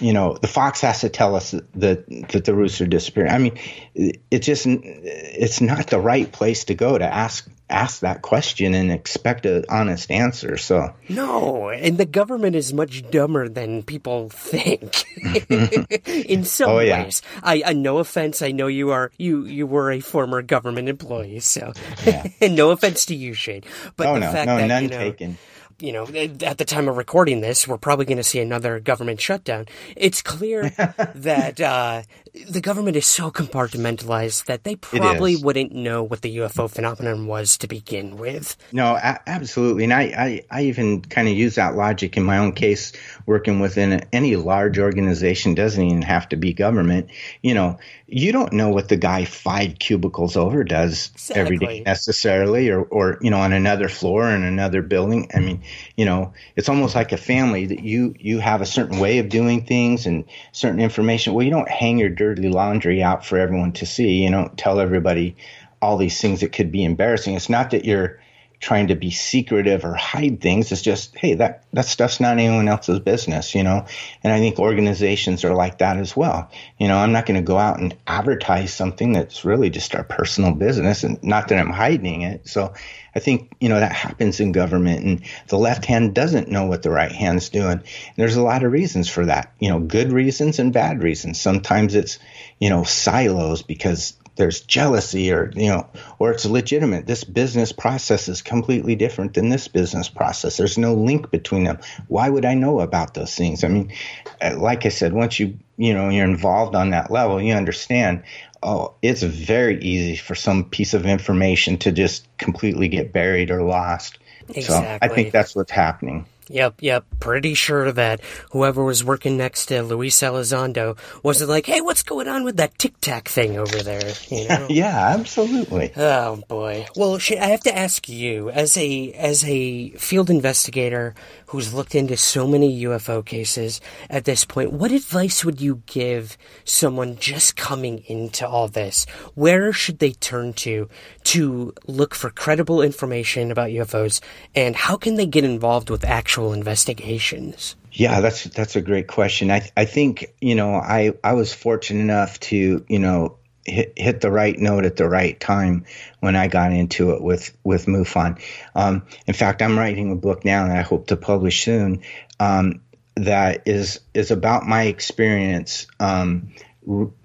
[0.00, 3.28] you know, the fox has to tell us that that the rooster disappeared.
[3.28, 3.58] I mean,
[3.94, 8.90] it just it's not the right place to go to ask ask that question and
[8.90, 10.56] expect an honest answer.
[10.56, 15.04] So no, and the government is much dumber than people think.
[16.06, 17.04] In some oh, yeah.
[17.04, 18.42] ways, I, I no offense.
[18.42, 21.72] I know you are you you were a former government employee, so
[22.04, 22.26] yeah.
[22.48, 23.62] no offense to you, Shane.
[23.96, 25.38] But oh, the no, fact no, that, none you know, taken
[25.80, 26.06] you know,
[26.42, 29.66] at the time of recording this, we're probably going to see another government shutdown.
[29.96, 30.68] It's clear
[31.14, 32.02] that uh,
[32.48, 37.56] the government is so compartmentalized that they probably wouldn't know what the UFO phenomenon was
[37.58, 38.56] to begin with.
[38.72, 39.84] No, a- absolutely.
[39.84, 42.92] And I, I, I even kind of use that logic in my own case,
[43.26, 47.10] working within any large organization doesn't even have to be government.
[47.42, 51.40] You know, you don't know what the guy five cubicles over does exactly.
[51.40, 55.30] every day necessarily, or, or, you know, on another floor in another building.
[55.34, 55.62] I mean,
[55.96, 59.28] you know, it's almost like a family that you, you have a certain way of
[59.28, 61.34] doing things and certain information.
[61.34, 64.22] Well, you don't hang your dirty laundry out for everyone to see.
[64.22, 65.36] You know, tell everybody
[65.82, 67.34] all these things that could be embarrassing.
[67.34, 68.20] It's not that you're
[68.60, 70.70] trying to be secretive or hide things.
[70.70, 73.86] It's just, hey, that, that stuff's not anyone else's business, you know?
[74.22, 76.50] And I think organizations are like that as well.
[76.78, 80.04] You know, I'm not going to go out and advertise something that's really just our
[80.04, 82.46] personal business and not that I'm hiding it.
[82.46, 82.74] So
[83.14, 86.82] I think, you know, that happens in government and the left hand doesn't know what
[86.82, 87.72] the right hand's doing.
[87.72, 91.40] And there's a lot of reasons for that, you know, good reasons and bad reasons.
[91.40, 92.18] Sometimes it's,
[92.58, 95.86] you know, silos because there's jealousy or you know
[96.18, 97.06] or it's legitimate.
[97.06, 100.56] This business process is completely different than this business process.
[100.56, 101.78] There's no link between them.
[102.08, 103.64] Why would i know about those things?
[103.64, 103.92] I mean
[104.40, 108.22] uh, like i said once you you know you're involved on that level you understand
[108.62, 113.62] oh it's very easy for some piece of information to just completely get buried or
[113.62, 114.64] lost exactly.
[114.64, 117.04] so i think that's what's happening Yep, yep.
[117.20, 122.26] Pretty sure that whoever was working next to Luis Elizondo wasn't like, hey, what's going
[122.26, 124.12] on with that tic tac thing over there?
[124.28, 124.66] You know?
[124.68, 125.92] yeah, absolutely.
[125.96, 126.86] Oh boy.
[126.96, 131.14] Well, I have to ask you, as a as a field investigator
[131.50, 136.38] who's looked into so many UFO cases at this point, what advice would you give
[136.64, 139.04] someone just coming into all this?
[139.34, 140.88] Where should they turn to
[141.24, 144.20] to look for credible information about UFOs,
[144.54, 147.74] and how can they get involved with actual investigations?
[147.92, 149.50] Yeah, that's that's a great question.
[149.50, 154.20] I I think you know I I was fortunate enough to you know hit, hit
[154.20, 155.84] the right note at the right time
[156.20, 158.40] when I got into it with with MUFON.
[158.74, 162.02] Um, in fact, I'm writing a book now that I hope to publish soon.
[162.38, 162.80] Um,
[163.16, 165.86] that is is about my experience.
[165.98, 166.52] Um,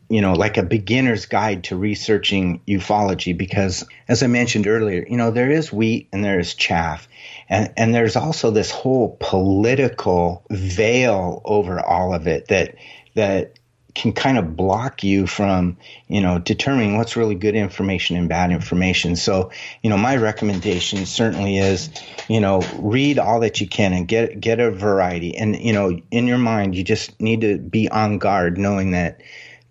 [0.07, 5.17] you know, like a beginner's guide to researching ufology, because as I mentioned earlier, you
[5.17, 7.07] know, there is wheat and there is chaff.
[7.49, 12.75] And, and there's also this whole political veil over all of it that,
[13.15, 13.57] that
[13.95, 15.77] can kind of block you from,
[16.07, 19.15] you know, determining what's really good information and bad information.
[19.15, 21.89] So, you know, my recommendation certainly is,
[22.27, 25.37] you know, read all that you can and get get a variety.
[25.37, 29.23] And you know, in your mind, you just need to be on guard, knowing that,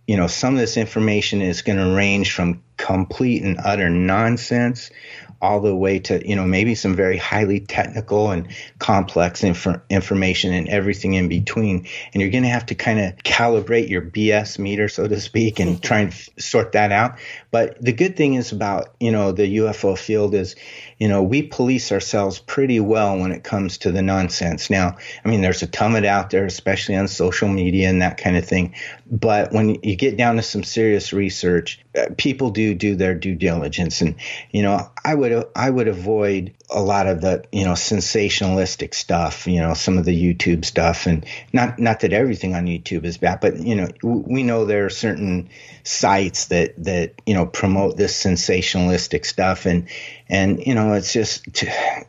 [0.06, 4.90] you know, some of this information is going to range from complete and utter nonsense
[5.44, 8.48] all the way to you know maybe some very highly technical and
[8.78, 11.86] complex inf- information and everything in between.
[12.12, 15.60] And you're going to have to kind of calibrate your bs meter so to speak
[15.60, 17.18] and try and f- sort that out.
[17.50, 20.56] But the good thing is about you know the ufo field is
[20.98, 24.70] you know we police ourselves pretty well when it comes to the nonsense.
[24.70, 28.02] Now i mean there's a ton of it out there especially on social media and
[28.02, 28.74] that kind of thing.
[29.10, 33.34] But when you get down to some serious research uh, people do do their due
[33.34, 34.00] diligence.
[34.00, 34.16] And
[34.50, 39.46] you know i would I would avoid a lot of the you know sensationalistic stuff
[39.46, 41.06] you know some of the youtube stuff.
[41.06, 44.86] And not not that everything on youtube is bad but you know we know there
[44.86, 45.48] are certain
[45.84, 49.66] sites that that you know promote this sensationalistic stuff.
[49.66, 49.88] And
[50.28, 51.46] and you know it's just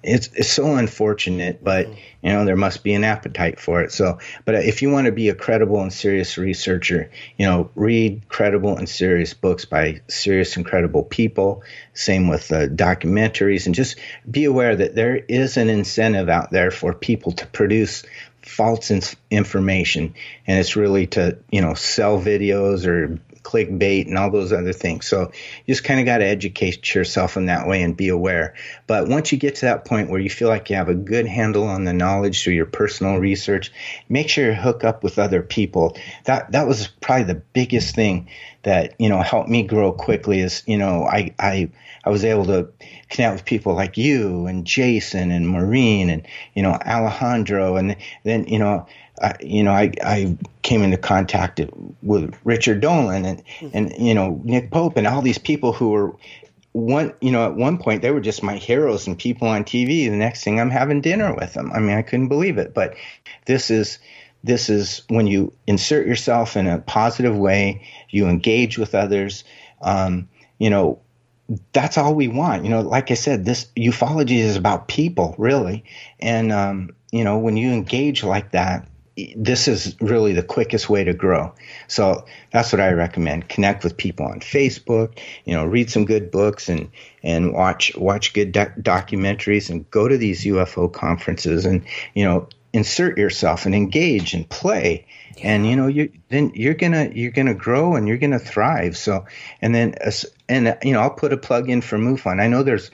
[0.03, 1.87] it's it's so unfortunate but
[2.21, 3.91] you know there must be an appetite for it.
[3.91, 8.27] So but if you want to be a credible and serious researcher you know read
[8.29, 11.63] credible and serious books by serious and credible people.
[11.93, 13.65] Same with uh, documentaries.
[13.65, 13.99] And just
[14.29, 18.03] be aware that there is an incentive out there for people to produce
[18.41, 18.91] false
[19.31, 20.13] information.
[20.45, 25.07] And it's really to you know sell videos or clickbait and all those other things.
[25.07, 25.31] So
[25.65, 28.55] you just kind of got to educate yourself in that way and be aware.
[28.87, 31.27] But once you get to that point where you feel like you have a good
[31.27, 33.71] handle on the knowledge through your personal research,
[34.09, 35.95] make sure you hook up with other people.
[36.25, 38.27] That that was probably the biggest thing
[38.63, 40.39] that you know helped me grow quickly.
[40.39, 41.69] Is you know I I
[42.03, 42.69] I was able to
[43.09, 48.47] connect with people like you and Jason and Maureen and you know Alejandro and then
[48.47, 48.87] you know
[49.21, 51.61] I, you know, I, I came into contact
[52.01, 53.43] with Richard Dolan and,
[53.73, 56.15] and, you know, Nick Pope and all these people who were
[56.73, 60.09] one, you know, at one point they were just my heroes and people on TV.
[60.09, 61.71] The next thing I'm having dinner with them.
[61.73, 62.95] I mean, I couldn't believe it, but
[63.45, 63.99] this is,
[64.43, 69.43] this is when you insert yourself in a positive way, you engage with others.
[69.81, 70.99] Um, you know,
[71.73, 72.63] that's all we want.
[72.63, 75.85] You know, like I said, this ufology is about people, really.
[76.19, 78.87] And, um, you know, when you engage like that,
[79.35, 81.53] this is really the quickest way to grow.
[81.87, 83.47] So that's what I recommend.
[83.47, 86.91] Connect with people on Facebook, you know, read some good books and,
[87.23, 93.17] and watch, watch good documentaries and go to these UFO conferences and, you know, insert
[93.17, 95.07] yourself and engage and play.
[95.37, 95.53] Yeah.
[95.53, 98.97] And, you know, you, then you're gonna, you're gonna grow and you're gonna thrive.
[98.97, 99.25] So,
[99.61, 99.95] and then,
[100.49, 102.41] and, you know, I'll put a plug in for MUFON.
[102.41, 102.91] I know there's,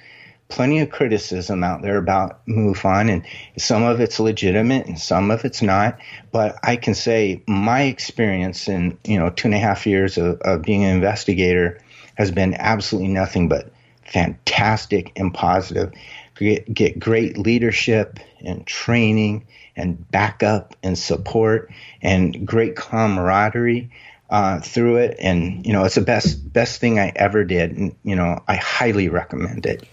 [0.52, 3.26] plenty of criticism out there about MUFON, and
[3.58, 6.00] some of it's legitimate and some of it's not.
[6.32, 10.40] But I can say my experience in you know two and a half years of,
[10.42, 11.80] of being an investigator
[12.16, 13.72] has been absolutely nothing but
[14.06, 15.92] fantastic and positive.
[16.36, 19.46] Get, get great leadership and training
[19.76, 21.72] and backup and support
[22.02, 23.90] and great camaraderie.
[24.30, 27.96] Uh, through it, and you know it's the best best thing I ever did, and
[28.02, 29.86] you know I highly recommend it.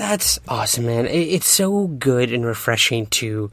[0.00, 1.04] That's awesome, man.
[1.04, 3.50] It's so good and refreshing to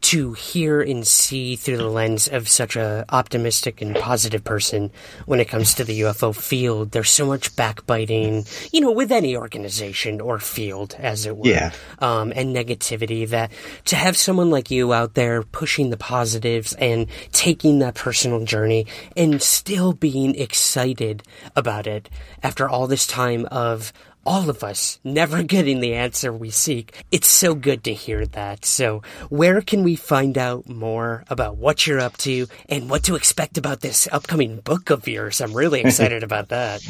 [0.00, 4.90] to hear and see through the lens of such a optimistic and positive person
[5.26, 6.92] when it comes to the UFO field.
[6.92, 11.72] There's so much backbiting, you know, with any organization or field, as it were, yeah.
[11.98, 13.28] um, and negativity.
[13.28, 13.52] That
[13.84, 18.86] to have someone like you out there pushing the positives and taking that personal journey
[19.18, 21.24] and still being excited
[21.54, 22.08] about it
[22.42, 23.92] after all this time of
[24.24, 27.04] all of us never getting the answer we seek.
[27.10, 28.64] It's so good to hear that.
[28.64, 33.14] So, where can we find out more about what you're up to and what to
[33.14, 35.40] expect about this upcoming book of yours?
[35.40, 36.82] I'm really excited about that.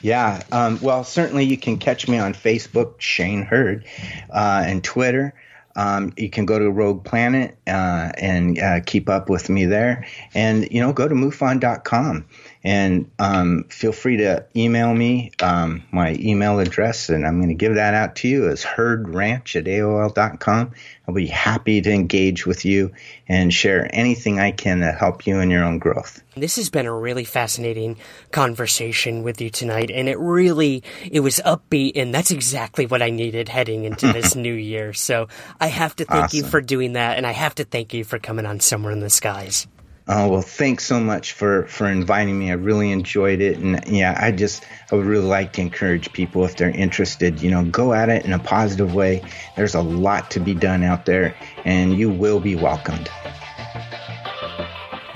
[0.00, 3.84] Yeah, um, well, certainly you can catch me on Facebook, Shane Hurd,
[4.30, 5.34] uh, and Twitter.
[5.78, 10.06] Um, you can go to Rogue Planet uh, and uh, keep up with me there.
[10.34, 12.26] And, you know, go to MUFON.com
[12.64, 17.54] and um, feel free to email me um, my email address, and I'm going to
[17.54, 20.72] give that out to you as herdranch at AOL.com.
[21.06, 22.92] I'll be happy to engage with you
[23.28, 26.22] and share anything I can to help you in your own growth.
[26.36, 27.96] This has been a really fascinating
[28.32, 33.10] conversation with you tonight, and it really it was upbeat, and that's exactly what I
[33.10, 34.92] needed heading into this new year.
[34.92, 35.28] So
[35.60, 36.36] I have to thank awesome.
[36.36, 39.00] you for doing that, and I have to thank you for coming on Somewhere in
[39.00, 39.66] the Skies.
[40.10, 42.50] Oh well, thanks so much for for inviting me.
[42.50, 46.46] I really enjoyed it, and yeah, I just I would really like to encourage people
[46.46, 49.22] if they're interested, you know, go at it in a positive way.
[49.54, 51.36] There's a lot to be done out there,
[51.66, 53.10] and you will be welcomed.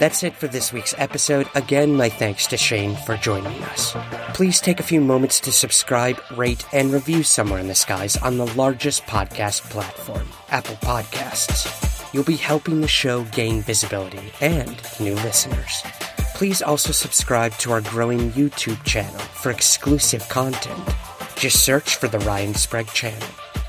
[0.03, 1.49] That's it for this week's episode.
[1.55, 3.95] Again, my thanks to Shane for joining us.
[4.35, 8.37] Please take a few moments to subscribe, rate, and review Somewhere in the Skies on
[8.37, 15.15] the largest podcast platform, Apple Podcasts you'll be helping the show gain visibility and new
[15.15, 15.85] listeners.
[16.35, 20.83] Please also subscribe to our growing YouTube channel for exclusive content.
[21.37, 23.29] Just search for the Ryan Sprague channel.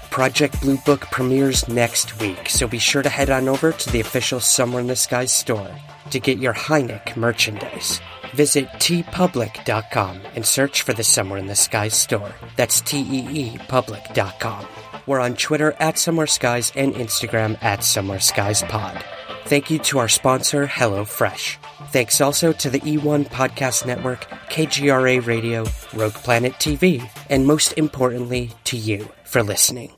[0.09, 3.99] Project Blue Book premieres next week, so be sure to head on over to the
[3.99, 5.69] official Somewhere in the Skies store
[6.13, 7.99] to get your Hynek merchandise.
[8.33, 12.33] Visit teepublic.com and search for the Somewhere in the Skies store.
[12.55, 14.65] That's T-E-E public.com.
[15.05, 19.03] We're on Twitter at Somewhere Skies and Instagram at Somewhere Skies Pod.
[19.45, 21.57] Thank you to our sponsor, HelloFresh.
[21.91, 28.51] Thanks also to the E1 Podcast Network, KGRA Radio, Rogue Planet TV, and most importantly,
[28.65, 29.91] to you for listening.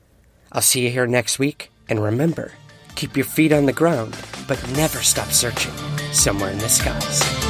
[0.50, 2.52] I'll see you here next week, and remember,
[2.96, 4.16] keep your feet on the ground,
[4.48, 5.72] but never stop searching
[6.16, 7.45] somewhere in the skies.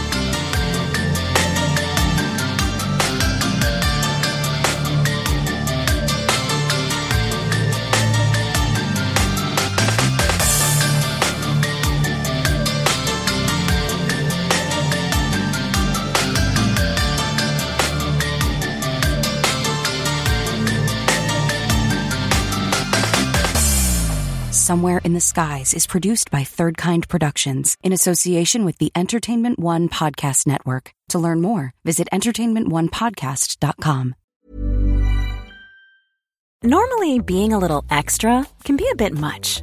[24.67, 29.61] Somewhere in the Skies is produced by Third Kind Productions in association with the Entertainment
[29.61, 30.91] One Podcast Network.
[31.11, 34.17] To learn more, visit entertainmentonepodcast.com.
[36.65, 39.63] Normally, being a little extra can be a bit much,